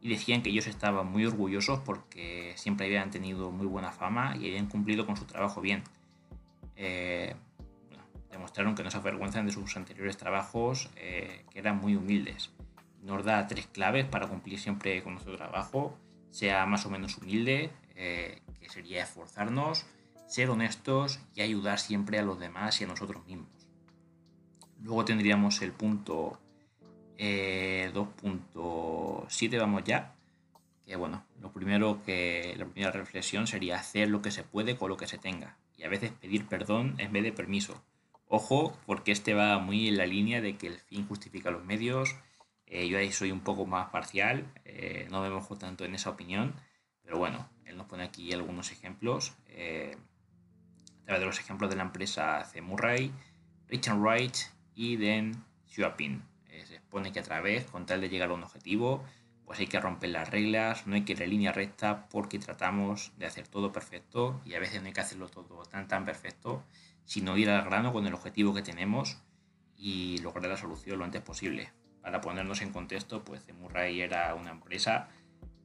y 0.00 0.08
decían 0.08 0.42
que 0.42 0.50
ellos 0.50 0.66
estaban 0.66 1.06
muy 1.06 1.26
orgullosos 1.26 1.80
porque 1.80 2.54
siempre 2.56 2.86
habían 2.86 3.10
tenido 3.10 3.50
muy 3.50 3.66
buena 3.66 3.92
fama 3.92 4.36
y 4.36 4.48
habían 4.48 4.66
cumplido 4.66 5.06
con 5.06 5.16
su 5.16 5.26
trabajo 5.26 5.60
bien. 5.60 5.82
Eh, 6.76 7.34
demostraron 8.30 8.74
que 8.74 8.82
no 8.82 8.90
se 8.90 8.96
avergüenzan 8.96 9.46
de 9.46 9.52
sus 9.52 9.76
anteriores 9.76 10.16
trabajos, 10.16 10.90
eh, 10.96 11.44
que 11.50 11.58
eran 11.58 11.78
muy 11.78 11.96
humildes. 11.96 12.50
Nos 13.02 13.24
da 13.24 13.46
tres 13.46 13.66
claves 13.66 14.06
para 14.06 14.28
cumplir 14.28 14.58
siempre 14.58 15.02
con 15.02 15.14
nuestro 15.14 15.36
trabajo, 15.36 15.98
sea 16.30 16.64
más 16.64 16.86
o 16.86 16.90
menos 16.90 17.18
humilde, 17.18 17.70
eh, 17.94 18.40
que 18.58 18.68
sería 18.70 19.02
esforzarnos, 19.02 19.86
ser 20.26 20.48
honestos 20.48 21.20
y 21.34 21.42
ayudar 21.42 21.78
siempre 21.78 22.18
a 22.18 22.22
los 22.22 22.38
demás 22.38 22.80
y 22.80 22.84
a 22.84 22.86
nosotros 22.86 23.26
mismos. 23.26 23.48
Luego 24.82 25.04
tendríamos 25.04 25.60
el 25.60 25.72
punto 25.72 26.40
2.7, 27.20 29.52
eh, 29.52 29.58
vamos 29.58 29.84
ya, 29.84 30.14
que 30.86 30.96
bueno, 30.96 31.24
lo 31.40 31.52
primero 31.52 32.02
que 32.04 32.54
la 32.56 32.64
primera 32.66 32.92
reflexión 32.92 33.46
sería 33.46 33.76
hacer 33.76 34.08
lo 34.08 34.22
que 34.22 34.30
se 34.30 34.42
puede 34.42 34.76
con 34.76 34.88
lo 34.88 34.96
que 34.96 35.06
se 35.06 35.18
tenga 35.18 35.58
y 35.80 35.84
a 35.84 35.88
veces 35.88 36.12
pedir 36.12 36.46
perdón 36.46 36.94
en 36.98 37.12
vez 37.12 37.22
de 37.22 37.32
permiso. 37.32 37.82
Ojo, 38.28 38.78
porque 38.86 39.12
este 39.12 39.34
va 39.34 39.58
muy 39.58 39.88
en 39.88 39.96
la 39.96 40.06
línea 40.06 40.40
de 40.40 40.56
que 40.56 40.68
el 40.68 40.78
fin 40.78 41.06
justifica 41.06 41.50
los 41.50 41.64
medios. 41.64 42.14
Eh, 42.66 42.86
yo 42.88 42.98
ahí 42.98 43.10
soy 43.10 43.32
un 43.32 43.40
poco 43.40 43.66
más 43.66 43.90
parcial, 43.90 44.46
eh, 44.64 45.08
no 45.10 45.22
me 45.22 45.30
mojo 45.30 45.56
tanto 45.56 45.84
en 45.84 45.94
esa 45.94 46.10
opinión, 46.10 46.54
pero 47.02 47.18
bueno, 47.18 47.48
él 47.64 47.76
nos 47.76 47.86
pone 47.86 48.04
aquí 48.04 48.32
algunos 48.32 48.70
ejemplos. 48.70 49.34
Eh, 49.48 49.96
a 51.02 51.04
través 51.06 51.20
de 51.20 51.26
los 51.26 51.40
ejemplos 51.40 51.70
de 51.70 51.76
la 51.76 51.82
empresa 51.82 52.44
C. 52.44 52.60
Murray, 52.60 53.10
Richard 53.66 53.98
Wright 53.98 54.36
y 54.74 54.96
Deng 54.96 55.44
Xiaoping. 55.66 56.29
Se 56.90 56.96
expone 56.96 57.12
que 57.12 57.20
a 57.20 57.22
través, 57.22 57.66
con 57.66 57.86
tal 57.86 58.00
de 58.00 58.08
llegar 58.08 58.30
a 58.30 58.34
un 58.34 58.42
objetivo, 58.42 59.04
pues 59.44 59.60
hay 59.60 59.68
que 59.68 59.78
romper 59.78 60.10
las 60.10 60.28
reglas, 60.28 60.86
no 60.86 60.96
hay 60.96 61.04
que 61.04 61.12
ir 61.12 61.22
en 61.22 61.30
línea 61.30 61.52
recta 61.52 62.08
porque 62.08 62.38
tratamos 62.38 63.12
de 63.16 63.26
hacer 63.26 63.46
todo 63.46 63.70
perfecto 63.70 64.40
y 64.44 64.54
a 64.54 64.58
veces 64.58 64.80
no 64.80 64.88
hay 64.88 64.92
que 64.92 65.00
hacerlo 65.00 65.28
todo 65.28 65.62
tan 65.64 65.86
tan 65.86 66.04
perfecto, 66.04 66.64
sino 67.04 67.36
ir 67.36 67.48
al 67.50 67.64
grano 67.64 67.92
con 67.92 68.06
el 68.06 68.14
objetivo 68.14 68.54
que 68.54 68.62
tenemos 68.62 69.22
y 69.76 70.18
lograr 70.18 70.50
la 70.50 70.56
solución 70.56 70.98
lo 70.98 71.04
antes 71.04 71.22
posible. 71.22 71.72
Para 72.02 72.20
ponernos 72.20 72.60
en 72.62 72.72
contexto, 72.72 73.22
pues 73.24 73.42
Murray 73.54 74.00
era 74.00 74.34
una 74.34 74.50
empresa 74.50 75.08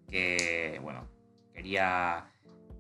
que, 0.08 0.80
bueno, 0.82 1.08
quería 1.54 2.30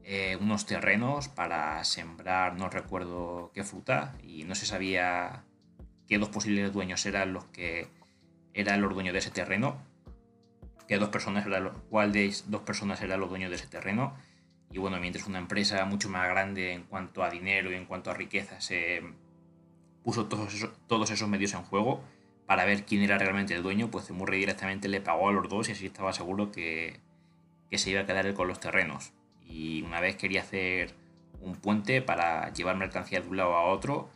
eh, 0.03 0.37
unos 0.39 0.65
terrenos 0.65 1.29
para 1.29 1.83
sembrar, 1.83 2.55
no 2.55 2.69
recuerdo 2.69 3.51
qué 3.53 3.63
fruta, 3.63 4.15
y 4.23 4.43
no 4.43 4.55
se 4.55 4.65
sabía 4.65 5.45
qué 6.07 6.19
dos 6.19 6.29
posibles 6.29 6.73
dueños 6.73 7.05
eran 7.05 7.33
los 7.33 7.45
que 7.45 7.87
eran 8.55 8.81
los 8.81 8.91
dueños 8.91 9.13
de 9.13 9.19
ese 9.19 9.29
terreno 9.29 9.77
que 10.87 10.97
dos 10.97 11.09
personas 11.09 11.45
era 11.45 11.71
cuál 11.89 12.11
de 12.11 12.33
dos 12.47 12.61
personas 12.61 13.01
eran 13.01 13.19
los 13.19 13.29
dueños 13.29 13.49
de 13.49 13.55
ese 13.55 13.67
terreno. 13.67 14.15
Y 14.71 14.77
bueno, 14.77 14.99
mientras 14.99 15.27
una 15.27 15.39
empresa 15.39 15.83
mucho 15.85 16.09
más 16.09 16.27
grande 16.27 16.73
en 16.73 16.83
cuanto 16.83 17.23
a 17.23 17.29
dinero 17.29 17.71
y 17.71 17.75
en 17.75 17.85
cuanto 17.85 18.11
a 18.11 18.13
riqueza 18.13 18.59
se 18.61 19.01
puso 20.03 20.25
todos 20.27 20.53
esos, 20.53 20.71
todos 20.87 21.09
esos 21.11 21.27
medios 21.27 21.53
en 21.53 21.63
juego 21.63 22.03
para 22.45 22.65
ver 22.65 22.85
quién 22.85 23.01
era 23.01 23.17
realmente 23.17 23.55
el 23.55 23.63
dueño, 23.63 23.89
pues 23.89 24.09
Murray 24.11 24.39
directamente 24.39 24.87
le 24.87 25.01
pagó 25.01 25.29
a 25.29 25.31
los 25.31 25.49
dos 25.49 25.69
y 25.69 25.71
así 25.71 25.85
estaba 25.87 26.13
seguro 26.13 26.51
que, 26.51 26.99
que 27.69 27.77
se 27.77 27.89
iba 27.89 28.01
a 28.01 28.05
quedar 28.05 28.27
él 28.27 28.35
con 28.35 28.47
los 28.47 28.59
terrenos. 28.59 29.13
Y 29.47 29.81
una 29.81 29.99
vez 29.99 30.15
quería 30.15 30.41
hacer 30.41 30.93
un 31.41 31.55
puente 31.55 32.01
para 32.01 32.53
llevar 32.53 32.75
mercancía 32.75 33.21
de 33.21 33.27
un 33.27 33.37
lado 33.37 33.55
a 33.55 33.65
otro, 33.65 34.09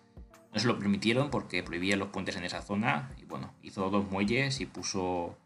no 0.53 0.59
se 0.59 0.67
lo 0.67 0.79
permitieron 0.79 1.29
porque 1.29 1.63
prohibían 1.63 1.99
los 1.99 2.09
puentes 2.09 2.35
en 2.35 2.43
esa 2.43 2.61
zona. 2.61 3.11
Y 3.17 3.25
bueno, 3.25 3.53
hizo 3.61 3.89
dos 3.89 4.09
muelles 4.09 4.59
y 4.61 4.65
puso 4.65 5.37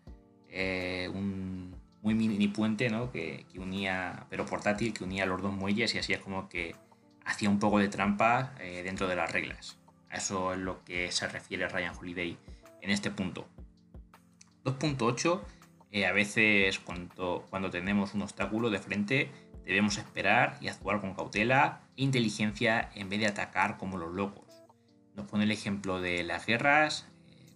eh, 0.50 1.10
un 1.14 1.76
muy 2.02 2.16
mini 2.16 2.48
puente 2.50 2.90
¿no? 2.90 3.12
que, 3.12 3.46
unía, 3.58 4.28
pero 4.30 4.46
portátil, 4.46 4.94
que 4.94 5.04
unía 5.04 5.26
los 5.26 5.42
dos 5.42 5.54
muelles 5.54 5.96
y 5.96 6.00
así 6.00 6.14
es 6.14 6.20
como 6.20 6.50
que 6.50 6.76
hacía 7.26 7.50
un 7.50 7.60
poco 7.60 7.80
de 7.80 7.88
trampa 7.88 8.54
eh, 8.60 8.82
dentro 8.84 9.08
de 9.08 9.16
las 9.16 9.32
reglas. 9.32 9.78
A 10.10 10.18
eso 10.18 10.54
es 10.54 10.60
lo 10.60 10.84
que 10.84 11.12
se 11.12 11.28
refiere 11.28 11.68
Ryan 11.68 11.96
Holiday 11.98 12.38
en 12.82 12.90
este 12.90 13.10
punto. 13.10 13.48
2.8. 14.66 15.42
Eh, 15.92 16.06
a 16.06 16.12
veces 16.12 16.80
cuando, 16.80 17.46
cuando 17.50 17.70
tenemos 17.70 18.14
un 18.14 18.24
obstáculo 18.24 18.70
de 18.70 18.80
frente 18.80 19.32
debemos 19.66 19.98
esperar 19.98 20.58
y 20.60 20.68
actuar 20.68 21.00
con 21.00 21.14
cautela 21.14 21.82
e 21.96 22.04
inteligencia 22.04 22.90
en 22.96 23.10
vez 23.10 23.22
de 23.22 23.28
atacar 23.28 23.78
como 23.78 23.98
los 23.98 24.14
locos. 24.14 24.43
Nos 25.16 25.28
pone 25.28 25.44
el 25.44 25.52
ejemplo 25.52 26.02
de 26.02 26.24
las 26.24 26.46
guerras, 26.46 27.08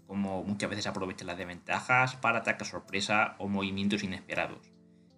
como 0.06 0.44
muchas 0.44 0.70
veces 0.70 0.88
aprovecha 0.88 1.26
las 1.26 1.38
desventajas 1.38 2.16
para 2.16 2.40
ataques 2.40 2.68
sorpresa 2.68 3.36
o 3.40 3.48
movimientos 3.48 4.04
inesperados. 4.04 4.72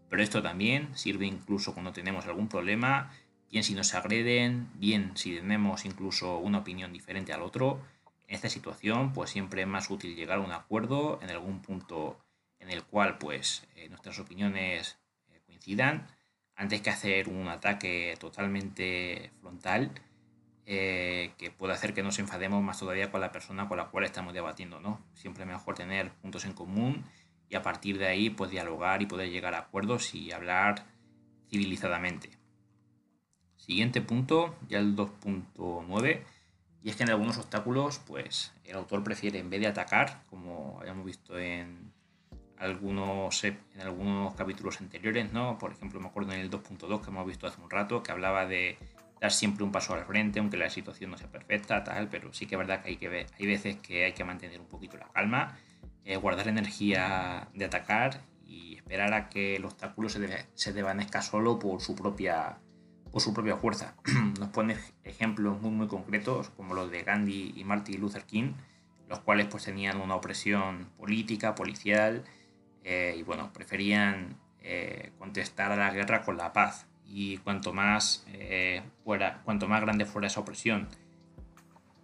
Pero 0.10 0.24
esto 0.24 0.42
también 0.42 0.90
sirve 0.98 1.26
incluso 1.26 1.74
cuando 1.74 1.92
tenemos 1.92 2.26
algún 2.26 2.48
problema, 2.48 3.12
bien 3.52 3.64
si 3.64 3.76
nos 3.76 3.94
agreden, 3.94 4.70
bien 4.76 5.12
si 5.16 5.36
tenemos 5.36 5.86
incluso 5.86 6.38
una 6.38 6.60
opinión 6.60 6.94
diferente 6.94 7.34
al 7.34 7.42
otro. 7.42 7.82
En 8.28 8.36
esta 8.36 8.50
situación, 8.50 9.14
pues 9.14 9.30
siempre 9.30 9.62
es 9.62 9.68
más 9.68 9.90
útil 9.90 10.16
llegar 10.16 10.40
a 10.40 10.42
un 10.42 10.52
acuerdo 10.52 11.20
en 11.22 11.30
algún 11.30 11.62
punto 11.62 12.18
en 12.60 12.70
el 12.70 12.84
cual 12.84 13.18
pues 13.18 13.68
eh, 13.76 13.90
nuestras 13.90 14.20
opiniones 14.20 14.98
eh, 15.30 15.42
coincidan, 15.46 16.08
antes 16.56 16.82
que 16.82 16.90
hacer 16.90 17.30
un 17.30 17.48
ataque 17.48 18.16
totalmente 18.20 19.32
frontal 19.40 19.92
eh, 20.72 21.32
que 21.40 21.50
puede 21.50 21.74
hacer 21.74 21.96
que 21.96 22.04
nos 22.04 22.20
enfademos 22.20 22.62
más 22.62 22.78
todavía 22.78 23.10
con 23.10 23.22
la 23.22 23.32
persona 23.32 23.68
con 23.68 23.78
la 23.78 23.86
cual 23.86 24.06
estamos 24.06 24.36
debatiendo, 24.36 24.80
¿no? 24.80 25.02
Siempre 25.16 25.42
es 25.42 25.50
mejor 25.50 25.74
tener 25.74 26.12
puntos 26.12 26.46
en 26.46 26.54
común 26.54 27.06
y 27.50 27.56
a 27.56 27.64
partir 27.64 27.98
de 27.98 28.06
ahí 28.06 28.30
pues 28.30 28.52
dialogar 28.52 29.02
y 29.02 29.08
poder 29.08 29.32
llegar 29.32 29.56
a 29.56 29.62
acuerdos 29.62 30.14
y 30.14 30.32
hablar 30.32 30.86
civilizadamente. 31.50 32.38
Siguiente 33.56 34.00
punto, 34.02 34.56
ya 34.68 34.78
el 34.78 34.96
2.9, 34.96 36.22
y 36.84 36.90
es 36.92 36.96
que 36.96 37.02
en 37.02 37.10
algunos 37.10 37.40
obstáculos 37.40 37.98
pues 38.06 38.54
el 38.64 38.76
autor 38.76 39.04
prefiere 39.04 39.40
en 39.40 39.50
vez 39.50 39.62
de 39.62 39.68
atacar, 39.70 40.22
como 40.30 40.78
habíamos 40.80 41.04
visto 41.04 41.40
en 41.40 41.92
algunos, 42.60 43.44
en 43.44 43.58
algunos 43.82 44.36
capítulos 44.36 44.80
anteriores, 44.82 45.34
¿no? 45.34 45.58
Por 45.58 45.72
ejemplo, 45.72 46.00
me 46.00 46.10
acuerdo 46.10 46.32
en 46.34 46.42
el 46.42 46.52
2.2 46.52 47.02
que 47.02 47.10
hemos 47.10 47.26
visto 47.26 47.48
hace 47.48 47.60
un 47.60 47.72
rato, 47.72 48.04
que 48.04 48.12
hablaba 48.12 48.46
de 48.46 48.78
dar 49.20 49.32
siempre 49.32 49.64
un 49.64 49.72
paso 49.72 49.94
al 49.94 50.06
frente, 50.06 50.40
aunque 50.40 50.58
la 50.58 50.70
situación 50.70 51.12
no 51.12 51.18
sea 51.18 51.32
perfecta, 51.32 51.84
tal, 51.84 52.08
pero 52.10 52.34
sí 52.34 52.46
que 52.46 52.56
es 52.56 52.60
verdad 52.60 52.82
que 52.82 52.90
hay 52.90 52.98
que 52.98 53.10
ver, 53.10 53.28
hay 53.40 53.46
veces 53.46 53.78
que 53.78 54.06
hay 54.06 54.14
que 54.14 54.24
mantener 54.24 54.60
un 54.60 54.68
poquito 54.68 54.98
la 54.98 55.08
calma, 55.10 55.58
eh, 56.06 56.16
guardar 56.18 56.48
energía 56.48 57.50
de 57.54 57.66
atacar 57.66 58.22
y 58.46 58.76
esperar 58.76 59.14
a 59.14 59.30
que 59.30 59.58
el 59.58 59.66
obstáculo 59.66 60.10
se, 60.10 60.48
se 60.56 60.74
desvanezca 60.74 61.22
solo 61.22 61.60
por 61.60 61.82
su 61.82 61.96
propia 61.96 62.58
por 63.12 63.22
su 63.22 63.34
propia 63.34 63.58
fuerza. 63.58 63.96
Nos 64.40 64.50
pone 64.50 64.78
ejemplos 65.04 65.60
muy 65.62 65.72
muy 65.72 65.88
concretos 65.88 66.50
como 66.50 66.74
los 66.76 66.92
de 66.92 67.04
Gandhi 67.04 67.54
y 67.56 67.64
Martin 67.64 68.00
Luther 68.00 68.24
King, 68.24 68.54
los 69.08 69.20
cuales 69.20 69.48
pues 69.48 69.66
tenían 69.66 70.00
una 70.00 70.16
opresión 70.16 70.90
política, 70.98 71.56
policial 71.56 72.24
eh, 72.84 73.16
y 73.18 73.24
bueno, 73.24 73.52
preferían 73.52 74.38
eh, 74.62 75.12
contestar 75.18 75.72
a 75.72 75.76
la 75.76 75.92
guerra 75.92 76.22
con 76.22 76.38
la 76.38 76.54
paz, 76.54 76.86
y 77.12 77.38
cuanto 77.38 77.74
más, 77.74 78.26
eh, 78.34 78.84
fuera, 79.04 79.42
cuanto 79.44 79.68
más 79.68 79.82
grande 79.82 80.06
fuera 80.06 80.28
esa 80.28 80.42
opresión, 80.42 80.88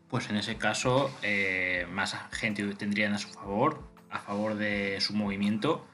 pues 0.09 0.29
en 0.29 0.37
ese 0.37 0.57
caso 0.57 1.11
eh, 1.21 1.85
más 1.91 2.15
gente 2.31 2.63
tendrían 2.75 3.13
a 3.13 3.17
su 3.17 3.29
favor, 3.29 3.83
a 4.09 4.19
favor 4.19 4.55
de 4.55 4.99
su 5.01 5.13
movimiento 5.13 5.85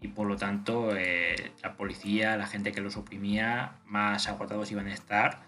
y 0.00 0.08
por 0.08 0.26
lo 0.26 0.36
tanto 0.36 0.96
eh, 0.96 1.52
la 1.62 1.76
policía, 1.76 2.36
la 2.36 2.46
gente 2.46 2.72
que 2.72 2.80
los 2.80 2.96
oprimía, 2.96 3.78
más 3.86 4.28
agotados 4.28 4.70
iban 4.72 4.88
a 4.88 4.94
estar 4.94 5.46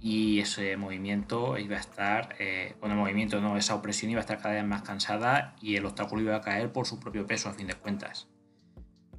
y 0.00 0.40
ese 0.40 0.76
movimiento 0.76 1.58
iba 1.58 1.76
a 1.76 1.80
estar, 1.80 2.36
bueno, 2.80 2.96
el 2.96 3.00
movimiento 3.00 3.40
no, 3.40 3.56
esa 3.56 3.76
opresión 3.76 4.10
iba 4.10 4.18
a 4.18 4.22
estar 4.22 4.38
cada 4.38 4.54
vez 4.54 4.64
más 4.64 4.82
cansada 4.82 5.54
y 5.60 5.76
el 5.76 5.86
obstáculo 5.86 6.22
iba 6.22 6.36
a 6.36 6.40
caer 6.40 6.72
por 6.72 6.86
su 6.86 6.98
propio 6.98 7.24
peso 7.24 7.48
a 7.48 7.52
fin 7.52 7.68
de 7.68 7.74
cuentas. 7.74 8.26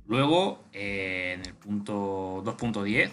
Luego, 0.05 0.65
en 0.73 1.45
el 1.45 1.53
punto 1.53 2.43
2.10, 2.43 3.12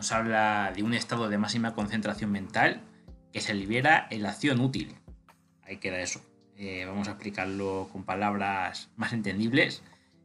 nos 0.00 0.12
habla 0.12 0.72
de 0.74 0.82
un 0.82 0.94
estado 0.94 1.28
de 1.28 1.36
máxima 1.36 1.74
concentración 1.74 2.32
mental 2.32 2.80
que 3.34 3.42
se 3.42 3.52
libera 3.52 4.06
en 4.08 4.22
la 4.22 4.30
acción 4.30 4.58
útil. 4.62 4.96
Ahí 5.62 5.76
queda 5.76 6.00
eso. 6.00 6.22
Eh, 6.56 6.86
vamos 6.86 7.06
a 7.06 7.10
explicarlo 7.10 7.86
con 7.92 8.04
palabras 8.04 8.88
más 8.96 9.12
entendibles. 9.12 9.82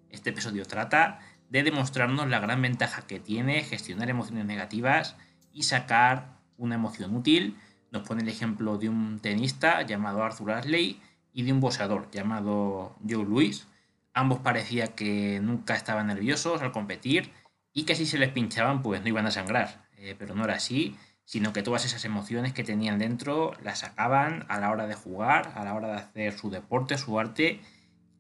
Este 0.10 0.30
episodio 0.30 0.66
trata 0.66 1.20
de 1.50 1.62
demostrarnos 1.64 2.30
la 2.30 2.40
gran 2.40 2.62
ventaja 2.62 3.06
que 3.06 3.20
tiene 3.20 3.64
gestionar 3.64 4.10
emociones 4.10 4.46
negativas 4.46 5.18
y 5.52 5.64
sacar 5.64 6.38
una 6.58 6.76
emoción 6.76 7.14
útil. 7.14 7.58
Nos 7.92 8.08
pone 8.08 8.24
el 8.24 8.30
ejemplo 8.30 8.78
de 8.78 8.88
un 8.88 9.20
tenista 9.20 9.82
llamado 9.82 10.24
Arthur 10.24 10.54
Ashley 10.54 11.02
y 11.34 11.44
de 11.44 11.52
un 11.52 11.60
boxeador 11.60 12.10
llamado 12.12 12.96
Joe 13.06 13.26
Louis. 13.26 13.68
Ambos 14.14 14.40
parecía 14.40 14.96
que 14.96 15.42
nunca 15.42 15.76
estaban 15.76 16.08
nerviosos 16.08 16.62
al 16.62 16.72
competir 16.72 17.34
y 17.76 17.84
que 17.84 17.94
si 17.94 18.08
se 18.08 18.18
les 18.18 18.32
pinchaban 18.32 18.82
pues 18.82 19.04
no 19.04 19.10
iban 19.10 19.28
a 19.28 19.32
sangrar. 19.32 19.86
Eh, 19.98 20.16
pero 20.18 20.34
no 20.34 20.46
era 20.46 20.56
así, 20.56 20.98
sino 21.26 21.54
que 21.54 21.62
todas 21.62 21.86
esas 21.86 22.06
emociones 22.06 22.54
que 22.54 22.64
tenían 22.64 22.98
dentro 22.98 23.54
las 23.62 23.80
sacaban 23.80 24.46
a 24.48 24.60
la 24.60 24.72
hora 24.72 24.88
de 24.88 24.96
jugar, 24.96 25.52
a 25.56 25.64
la 25.64 25.76
hora 25.76 25.90
de 25.90 25.98
hacer 25.98 26.38
su 26.38 26.50
deporte, 26.50 26.98
su 26.98 27.20
arte, 27.20 27.60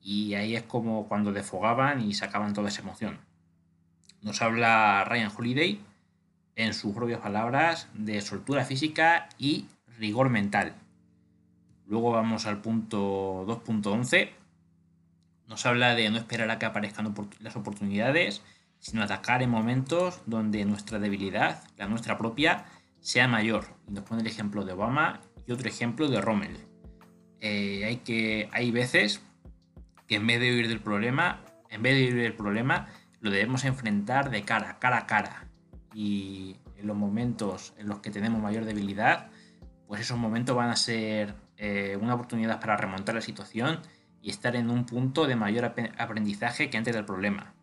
y 0.01 0.35
ahí 0.35 0.55
es 0.55 0.63
como 0.63 1.07
cuando 1.07 1.31
desfogaban 1.31 2.01
y 2.01 2.13
sacaban 2.13 2.53
toda 2.53 2.67
esa 2.67 2.81
emoción. 2.81 3.19
Nos 4.21 4.41
habla 4.41 5.03
Ryan 5.05 5.31
Holiday 5.35 5.81
en 6.55 6.73
sus 6.73 6.93
propias 6.93 7.21
palabras 7.21 7.87
de 7.93 8.21
soltura 8.21 8.65
física 8.65 9.29
y 9.37 9.67
rigor 9.97 10.29
mental. 10.29 10.75
Luego 11.87 12.11
vamos 12.11 12.45
al 12.45 12.61
punto 12.61 13.45
2.11. 13.47 14.31
Nos 15.47 15.65
habla 15.65 15.95
de 15.95 16.09
no 16.09 16.17
esperar 16.17 16.49
a 16.49 16.59
que 16.59 16.65
aparezcan 16.65 17.13
las 17.39 17.55
oportunidades, 17.55 18.41
sino 18.79 19.03
atacar 19.03 19.41
en 19.41 19.49
momentos 19.49 20.21
donde 20.25 20.63
nuestra 20.65 20.99
debilidad, 20.99 21.63
la 21.77 21.87
nuestra 21.87 22.17
propia, 22.17 22.65
sea 22.99 23.27
mayor. 23.27 23.65
Nos 23.87 24.03
pone 24.03 24.21
el 24.21 24.27
ejemplo 24.27 24.65
de 24.65 24.73
Obama 24.73 25.21
y 25.47 25.51
otro 25.51 25.67
ejemplo 25.67 26.07
de 26.07 26.21
Rommel. 26.21 26.57
Eh, 27.39 27.85
hay, 27.85 27.97
que, 27.97 28.49
hay 28.51 28.71
veces 28.71 29.21
que 30.07 30.15
en 30.15 30.27
vez 30.27 30.39
de 30.39 30.53
huir 30.53 30.67
del 30.67 30.79
problema, 30.79 31.41
en 31.69 31.81
vez 31.81 31.95
de 31.95 32.05
huir 32.05 32.23
del 32.23 32.33
problema, 32.33 32.87
lo 33.21 33.31
debemos 33.31 33.65
enfrentar 33.65 34.29
de 34.29 34.43
cara, 34.43 34.77
cara 34.79 34.99
a 34.99 35.07
cara. 35.07 35.47
Y 35.93 36.57
en 36.77 36.87
los 36.87 36.95
momentos 36.95 37.73
en 37.77 37.87
los 37.87 37.99
que 37.99 38.11
tenemos 38.11 38.41
mayor 38.41 38.65
debilidad, 38.65 39.29
pues 39.87 40.01
esos 40.01 40.17
momentos 40.17 40.55
van 40.55 40.69
a 40.69 40.75
ser 40.75 41.35
eh, 41.57 41.97
una 41.99 42.15
oportunidad 42.15 42.59
para 42.59 42.77
remontar 42.77 43.15
la 43.15 43.21
situación 43.21 43.79
y 44.21 44.29
estar 44.29 44.55
en 44.55 44.69
un 44.69 44.85
punto 44.85 45.27
de 45.27 45.35
mayor 45.35 45.73
aprendizaje 45.97 46.69
que 46.69 46.77
antes 46.77 46.93
del 46.93 47.05
problema. 47.05 47.54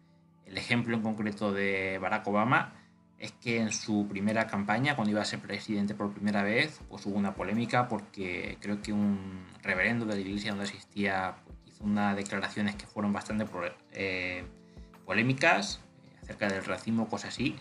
El 0.53 0.59
ejemplo 0.59 0.95
en 0.95 1.03
concreto 1.03 1.51
de 1.51 1.99
Barack 1.99 2.27
Obama 2.27 2.75
es 3.19 3.33
que 3.33 3.59
en 3.59 3.73
su 3.73 4.07
primera 4.07 4.47
campaña, 4.47 4.95
cuando 4.97 5.11
iba 5.11 5.23
a 5.23 5.25
ser 5.25 5.39
presidente 5.39 5.95
por 5.95 6.13
primera 6.13 6.43
vez, 6.43 6.79
pues 6.91 7.07
hubo 7.07 7.17
una 7.17 7.35
polémica 7.35 7.89
porque 7.89 8.59
creo 8.61 8.83
que 8.83 8.93
un 8.93 9.47
reverendo 9.63 10.05
de 10.05 10.17
la 10.17 10.21
iglesia 10.21 10.51
donde 10.51 10.67
asistía 10.67 11.37
pues, 11.47 11.57
hizo 11.69 11.85
unas 11.85 12.15
declaraciones 12.17 12.77
que 12.77 12.85
fueron 12.85 13.15
bastante 13.15 13.47
eh, 13.93 14.45
polémicas 15.07 15.81
eh, 16.05 16.19
acerca 16.23 16.49
del 16.49 16.63
racismo, 16.67 17.09
cosas 17.09 17.31
así. 17.31 17.57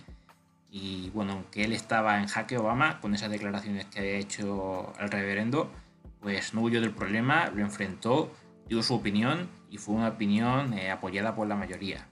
Y 0.69 1.11
bueno, 1.11 1.31
aunque 1.31 1.63
él 1.63 1.71
estaba 1.71 2.19
en 2.19 2.27
jaque 2.27 2.57
Obama 2.57 2.99
con 2.99 3.15
esas 3.15 3.31
declaraciones 3.31 3.85
que 3.85 3.99
había 3.99 4.17
hecho 4.17 4.91
el 4.99 5.09
reverendo, 5.09 5.71
pues 6.19 6.53
no 6.53 6.59
huyó 6.59 6.81
del 6.81 6.91
problema, 6.91 7.49
lo 7.55 7.61
enfrentó, 7.61 8.33
dio 8.67 8.83
su 8.83 8.95
opinión 8.95 9.49
y 9.69 9.77
fue 9.77 9.95
una 9.95 10.09
opinión 10.09 10.73
eh, 10.73 10.91
apoyada 10.91 11.33
por 11.35 11.47
la 11.47 11.55
mayoría. 11.55 12.10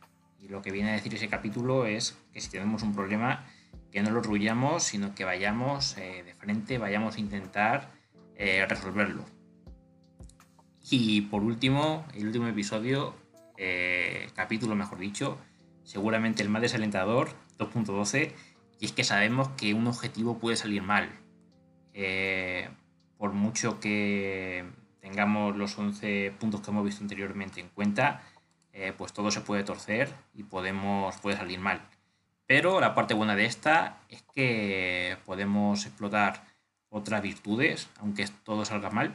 Lo 0.49 0.61
que 0.61 0.71
viene 0.71 0.89
a 0.89 0.93
decir 0.93 1.15
ese 1.15 1.29
capítulo 1.29 1.85
es 1.85 2.17
que 2.33 2.41
si 2.41 2.49
tenemos 2.49 2.83
un 2.83 2.93
problema, 2.93 3.45
que 3.91 4.01
no 4.01 4.11
lo 4.11 4.21
ruyamos, 4.21 4.83
sino 4.83 5.15
que 5.15 5.23
vayamos 5.23 5.97
eh, 5.97 6.23
de 6.25 6.33
frente, 6.33 6.77
vayamos 6.77 7.15
a 7.15 7.19
intentar 7.21 7.91
eh, 8.35 8.65
resolverlo. 8.67 9.23
Y 10.91 11.21
por 11.21 11.43
último, 11.43 12.05
el 12.15 12.27
último 12.27 12.47
episodio, 12.47 13.15
capítulo 14.35 14.75
mejor 14.75 14.99
dicho, 14.99 15.37
seguramente 15.83 16.43
el 16.43 16.49
más 16.49 16.61
desalentador, 16.61 17.29
2.12, 17.57 18.31
y 18.79 18.85
es 18.85 18.91
que 18.91 19.03
sabemos 19.03 19.49
que 19.49 19.73
un 19.73 19.87
objetivo 19.87 20.39
puede 20.39 20.55
salir 20.55 20.81
mal. 20.81 21.09
Eh, 21.93 22.69
por 23.17 23.33
mucho 23.33 23.79
que 23.79 24.65
tengamos 25.01 25.55
los 25.57 25.77
11 25.77 26.33
puntos 26.39 26.61
que 26.61 26.71
hemos 26.71 26.85
visto 26.85 27.03
anteriormente 27.03 27.59
en 27.59 27.67
cuenta, 27.69 28.23
eh, 28.79 28.93
pues 28.97 29.11
todo 29.13 29.29
se 29.29 29.41
puede 29.41 29.63
torcer 29.63 30.13
y 30.33 30.43
podemos, 30.43 31.17
puede 31.17 31.35
salir 31.35 31.59
mal. 31.59 31.81
Pero 32.45 32.79
la 32.79 32.95
parte 32.95 33.13
buena 33.13 33.35
de 33.35 33.45
esta 33.45 33.99
es 34.07 34.23
que 34.33 35.17
podemos 35.25 35.85
explotar 35.85 36.45
otras 36.89 37.21
virtudes, 37.21 37.89
aunque 37.99 38.25
todo 38.43 38.65
salga 38.65 38.89
mal, 38.89 39.13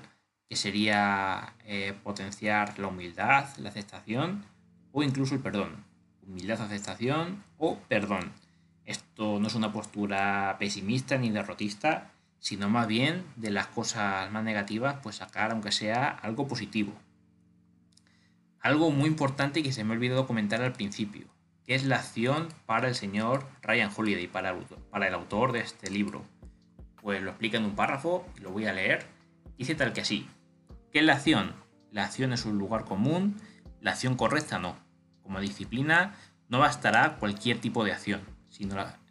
que 0.49 0.56
sería 0.56 1.54
eh, 1.64 1.94
potenciar 2.02 2.78
la 2.78 2.88
humildad, 2.88 3.49
la 3.56 3.71
aceptación 3.71 4.44
o 4.92 5.02
incluso 5.02 5.35
el 5.35 5.40
perdón. 5.40 5.85
Humildad, 6.26 6.61
aceptación 6.61 7.42
o 7.59 7.78
perdón. 7.88 8.33
Esto 8.85 9.40
no 9.40 9.47
es 9.49 9.54
una 9.54 9.73
postura 9.73 10.56
pesimista 10.59 11.16
ni 11.16 11.30
derrotista, 11.30 12.12
sino 12.38 12.68
más 12.68 12.87
bien 12.87 13.25
de 13.37 13.50
las 13.50 13.68
cosas 13.68 14.30
más 14.30 14.44
negativas, 14.44 14.97
pues 15.02 15.16
sacar 15.16 15.52
aunque 15.52 15.73
sea 15.73 16.09
algo 16.09 16.47
positivo. 16.47 16.92
Algo 18.64 18.90
muy 18.90 19.11
importante 19.11 19.62
que 19.62 19.73
se 19.73 19.85
me 19.85 19.92
ha 19.92 19.97
olvidado 19.97 20.26
comentar 20.26 20.62
al 20.62 20.73
principio, 20.73 21.26
que 21.66 21.75
es 21.75 21.85
la 21.85 21.97
acción 21.97 22.49
para 22.64 22.88
el 22.88 22.94
señor 22.94 23.47
Ryan 23.61 23.90
Holiday, 23.94 24.26
para 24.26 24.59
para 24.90 25.06
el 25.06 25.12
autor 25.12 25.52
de 25.52 25.61
este 25.61 25.90
libro. 25.90 26.25
Pues 27.02 27.23
lo 27.23 27.28
explica 27.28 27.59
en 27.59 27.66
un 27.66 27.75
párrafo, 27.75 28.26
lo 28.40 28.52
voy 28.52 28.64
a 28.64 28.73
leer. 28.73 29.04
Dice 29.59 29.75
tal 29.75 29.92
que 29.92 30.00
así. 30.00 30.26
¿Qué 30.90 31.00
es 31.00 31.04
la 31.04 31.12
acción? 31.12 31.52
La 31.92 32.06
acción 32.06 32.33
es 32.33 32.47
un 32.47 32.56
lugar 32.56 32.87
común, 32.87 33.37
la 33.83 33.90
acción 33.90 34.16
correcta 34.16 34.59
no. 34.59 34.78
Como 35.23 35.40
disciplina 35.40 36.14
no 36.49 36.61
bastará 36.61 37.16
cualquier 37.18 37.61
tipo 37.61 37.85
de 37.85 37.92
acción 37.92 38.23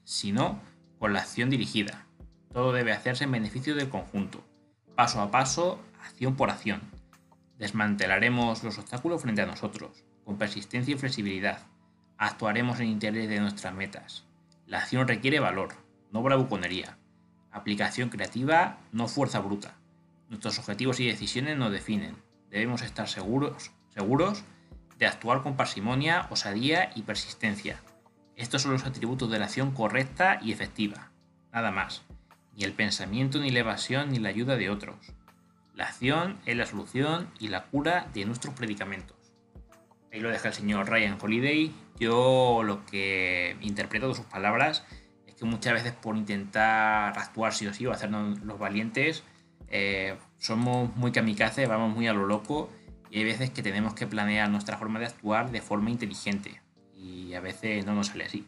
sino, 0.03 0.59
con 0.97 1.13
la 1.13 1.19
acción 1.19 1.51
dirigida. 1.51 2.07
Todo 2.51 2.73
debe 2.73 2.91
hacerse 2.91 3.25
en 3.25 3.31
beneficio 3.31 3.75
del 3.75 3.89
conjunto, 3.89 4.43
paso 4.95 5.21
a 5.21 5.29
paso, 5.29 5.79
acción 6.03 6.35
por 6.35 6.49
acción. 6.49 6.81
Desmantelaremos 7.63 8.61
los 8.65 8.77
obstáculos 8.77 9.21
frente 9.21 9.41
a 9.41 9.45
nosotros, 9.45 10.03
con 10.25 10.37
persistencia 10.37 10.93
y 10.93 10.97
flexibilidad. 10.97 11.59
Actuaremos 12.17 12.81
en 12.81 12.87
interés 12.87 13.29
de 13.29 13.39
nuestras 13.39 13.73
metas. 13.73 14.25
La 14.67 14.79
acción 14.79 15.07
requiere 15.07 15.39
valor, 15.39 15.69
no 16.11 16.21
bravuconería. 16.21 16.97
Aplicación 17.51 18.09
creativa, 18.09 18.79
no 18.91 19.07
fuerza 19.07 19.39
bruta. 19.39 19.77
Nuestros 20.27 20.59
objetivos 20.59 20.99
y 20.99 21.07
decisiones 21.07 21.57
nos 21.57 21.71
definen. 21.71 22.17
Debemos 22.49 22.81
estar 22.81 23.07
seguros, 23.07 23.71
seguros 23.93 24.43
de 24.99 25.05
actuar 25.05 25.41
con 25.41 25.55
parsimonia, 25.55 26.27
osadía 26.31 26.91
y 26.95 27.03
persistencia, 27.03 27.79
estos 28.35 28.63
son 28.63 28.73
los 28.73 28.83
atributos 28.83 29.31
de 29.31 29.39
la 29.39 29.45
acción 29.45 29.71
correcta 29.71 30.37
y 30.41 30.51
efectiva, 30.51 31.11
nada 31.53 31.71
más. 31.71 32.01
Ni 32.57 32.65
el 32.65 32.73
pensamiento, 32.73 33.39
ni 33.39 33.51
la 33.51 33.59
evasión, 33.59 34.09
ni 34.09 34.19
la 34.19 34.27
ayuda 34.27 34.57
de 34.57 34.69
otros. 34.69 34.97
La 35.75 35.85
acción 35.85 36.37
es 36.45 36.55
la 36.55 36.65
solución 36.65 37.29
y 37.39 37.47
la 37.47 37.65
cura 37.65 38.07
de 38.13 38.25
nuestros 38.25 38.53
predicamentos. 38.53 39.17
Ahí 40.11 40.19
lo 40.19 40.29
deja 40.29 40.49
el 40.49 40.53
señor 40.53 40.89
Ryan 40.89 41.17
Holiday. 41.19 41.73
Yo 41.99 42.61
lo 42.63 42.85
que 42.85 43.57
interpreto 43.61 44.07
de 44.07 44.15
sus 44.15 44.25
palabras 44.25 44.85
es 45.25 45.35
que 45.35 45.45
muchas 45.45 45.73
veces 45.73 45.93
por 45.93 46.15
intentar 46.15 47.17
actuar 47.17 47.53
sí 47.53 47.65
o 47.67 47.73
sí 47.73 47.85
o 47.85 47.91
hacernos 47.91 48.39
los 48.41 48.59
valientes, 48.59 49.23
eh, 49.69 50.15
somos 50.37 50.95
muy 50.95 51.11
kamikaze, 51.11 51.65
vamos 51.65 51.95
muy 51.95 52.07
a 52.07 52.13
lo 52.13 52.27
loco 52.27 52.69
y 53.09 53.19
hay 53.19 53.23
veces 53.23 53.49
que 53.49 53.63
tenemos 53.63 53.95
que 53.95 54.05
planear 54.05 54.49
nuestra 54.49 54.77
forma 54.77 54.99
de 54.99 55.07
actuar 55.07 55.51
de 55.51 55.61
forma 55.61 55.89
inteligente 55.89 56.63
a 57.35 57.39
veces 57.39 57.85
no 57.85 57.93
nos 57.93 58.07
sale 58.07 58.25
así. 58.25 58.47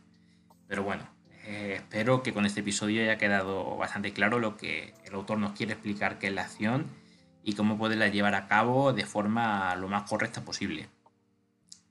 Pero 0.67 0.83
bueno, 0.83 1.07
eh, 1.45 1.73
espero 1.77 2.23
que 2.23 2.33
con 2.33 2.45
este 2.45 2.61
episodio 2.61 3.01
haya 3.01 3.17
quedado 3.17 3.75
bastante 3.77 4.13
claro 4.13 4.39
lo 4.39 4.57
que 4.57 4.93
el 5.05 5.13
autor 5.13 5.37
nos 5.37 5.53
quiere 5.53 5.73
explicar 5.73 6.17
que 6.19 6.27
es 6.27 6.33
la 6.33 6.43
acción 6.43 6.87
y 7.45 7.53
cómo 7.53 7.77
poderla 7.77 8.09
llevar 8.09 8.35
a 8.35 8.47
cabo 8.47 8.91
de 8.91 9.05
forma 9.05 9.73
lo 9.75 9.87
más 9.87 10.09
correcta 10.09 10.43
posible. 10.43 10.89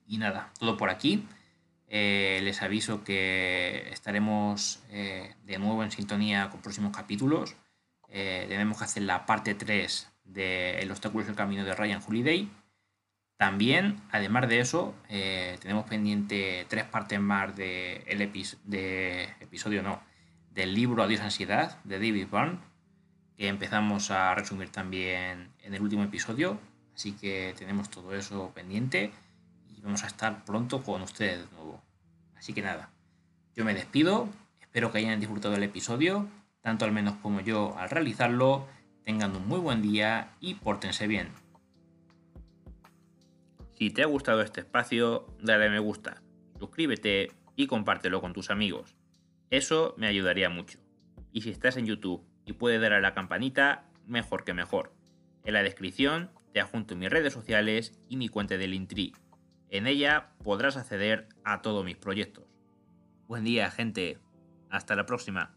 Y 0.06 0.18
nada, 0.18 0.52
todo 0.58 0.76
por 0.76 0.90
aquí. 0.90 1.26
Eh, 1.88 2.40
les 2.42 2.60
aviso 2.60 3.04
que 3.04 3.88
estaremos 3.90 4.82
eh, 4.90 5.34
de 5.44 5.58
nuevo 5.58 5.82
en 5.82 5.90
sintonía 5.90 6.50
con 6.50 6.60
próximos 6.60 6.94
capítulos. 6.94 7.56
tenemos 8.08 8.78
que 8.78 8.84
hacer 8.84 9.04
la 9.04 9.24
parte 9.24 9.54
3 9.54 10.10
de 10.24 10.80
El 10.80 10.90
obstáculo 10.90 11.24
es 11.24 11.30
el 11.30 11.36
camino 11.36 11.64
de 11.64 11.74
Ryan 11.74 12.02
Holiday 12.06 12.50
también, 13.36 14.00
además 14.10 14.48
de 14.48 14.60
eso, 14.60 14.94
eh, 15.08 15.58
tenemos 15.60 15.86
pendiente 15.86 16.66
tres 16.68 16.84
partes 16.84 17.20
más 17.20 17.54
de, 17.56 18.04
el 18.06 18.22
episodio, 18.22 19.82
no, 19.82 20.00
del 20.50 20.72
libro 20.72 21.02
Adiós 21.02 21.20
Ansiedad 21.20 21.82
de 21.82 21.96
David 21.96 22.28
Byrne, 22.30 22.58
que 23.36 23.48
empezamos 23.48 24.10
a 24.10 24.34
resumir 24.34 24.70
también 24.70 25.50
en 25.62 25.74
el 25.74 25.82
último 25.82 26.04
episodio. 26.04 26.58
Así 26.94 27.12
que 27.12 27.54
tenemos 27.58 27.90
todo 27.90 28.14
eso 28.14 28.52
pendiente 28.54 29.12
y 29.68 29.80
vamos 29.80 30.04
a 30.04 30.06
estar 30.06 30.44
pronto 30.44 30.82
con 30.82 31.02
ustedes 31.02 31.40
de 31.40 31.56
nuevo. 31.56 31.82
Así 32.36 32.52
que 32.52 32.62
nada, 32.62 32.90
yo 33.56 33.64
me 33.64 33.74
despido, 33.74 34.28
espero 34.60 34.92
que 34.92 34.98
hayan 34.98 35.20
disfrutado 35.20 35.54
el 35.54 35.62
episodio, 35.62 36.28
tanto 36.60 36.84
al 36.84 36.92
menos 36.92 37.14
como 37.16 37.40
yo 37.40 37.76
al 37.78 37.90
realizarlo. 37.90 38.66
Tengan 39.04 39.36
un 39.36 39.46
muy 39.46 39.58
buen 39.58 39.82
día 39.82 40.32
y 40.40 40.54
pórtense 40.54 41.06
bien. 41.06 41.28
Si 43.74 43.90
te 43.90 44.02
ha 44.02 44.06
gustado 44.06 44.40
este 44.40 44.60
espacio, 44.60 45.26
dale 45.42 45.68
me 45.68 45.78
gusta, 45.78 46.22
suscríbete 46.58 47.32
y 47.56 47.66
compártelo 47.66 48.20
con 48.20 48.32
tus 48.32 48.50
amigos. 48.50 48.96
Eso 49.50 49.94
me 49.98 50.06
ayudaría 50.06 50.48
mucho. 50.48 50.78
Y 51.32 51.42
si 51.42 51.50
estás 51.50 51.76
en 51.76 51.86
YouTube 51.86 52.24
y 52.44 52.54
puedes 52.54 52.80
dar 52.80 52.92
a 52.92 53.00
la 53.00 53.14
campanita, 53.14 53.88
mejor 54.06 54.44
que 54.44 54.54
mejor. 54.54 54.92
En 55.44 55.54
la 55.54 55.62
descripción 55.62 56.30
te 56.52 56.60
adjunto 56.60 56.96
mis 56.96 57.10
redes 57.10 57.32
sociales 57.32 57.98
y 58.08 58.16
mi 58.16 58.28
cuenta 58.28 58.56
de 58.56 58.68
Linktree. 58.68 59.12
En 59.70 59.86
ella 59.86 60.30
podrás 60.42 60.76
acceder 60.76 61.28
a 61.44 61.62
todos 61.62 61.84
mis 61.84 61.96
proyectos. 61.96 62.44
Buen 63.26 63.44
día, 63.44 63.70
gente. 63.70 64.18
Hasta 64.70 64.94
la 64.94 65.06
próxima. 65.06 65.56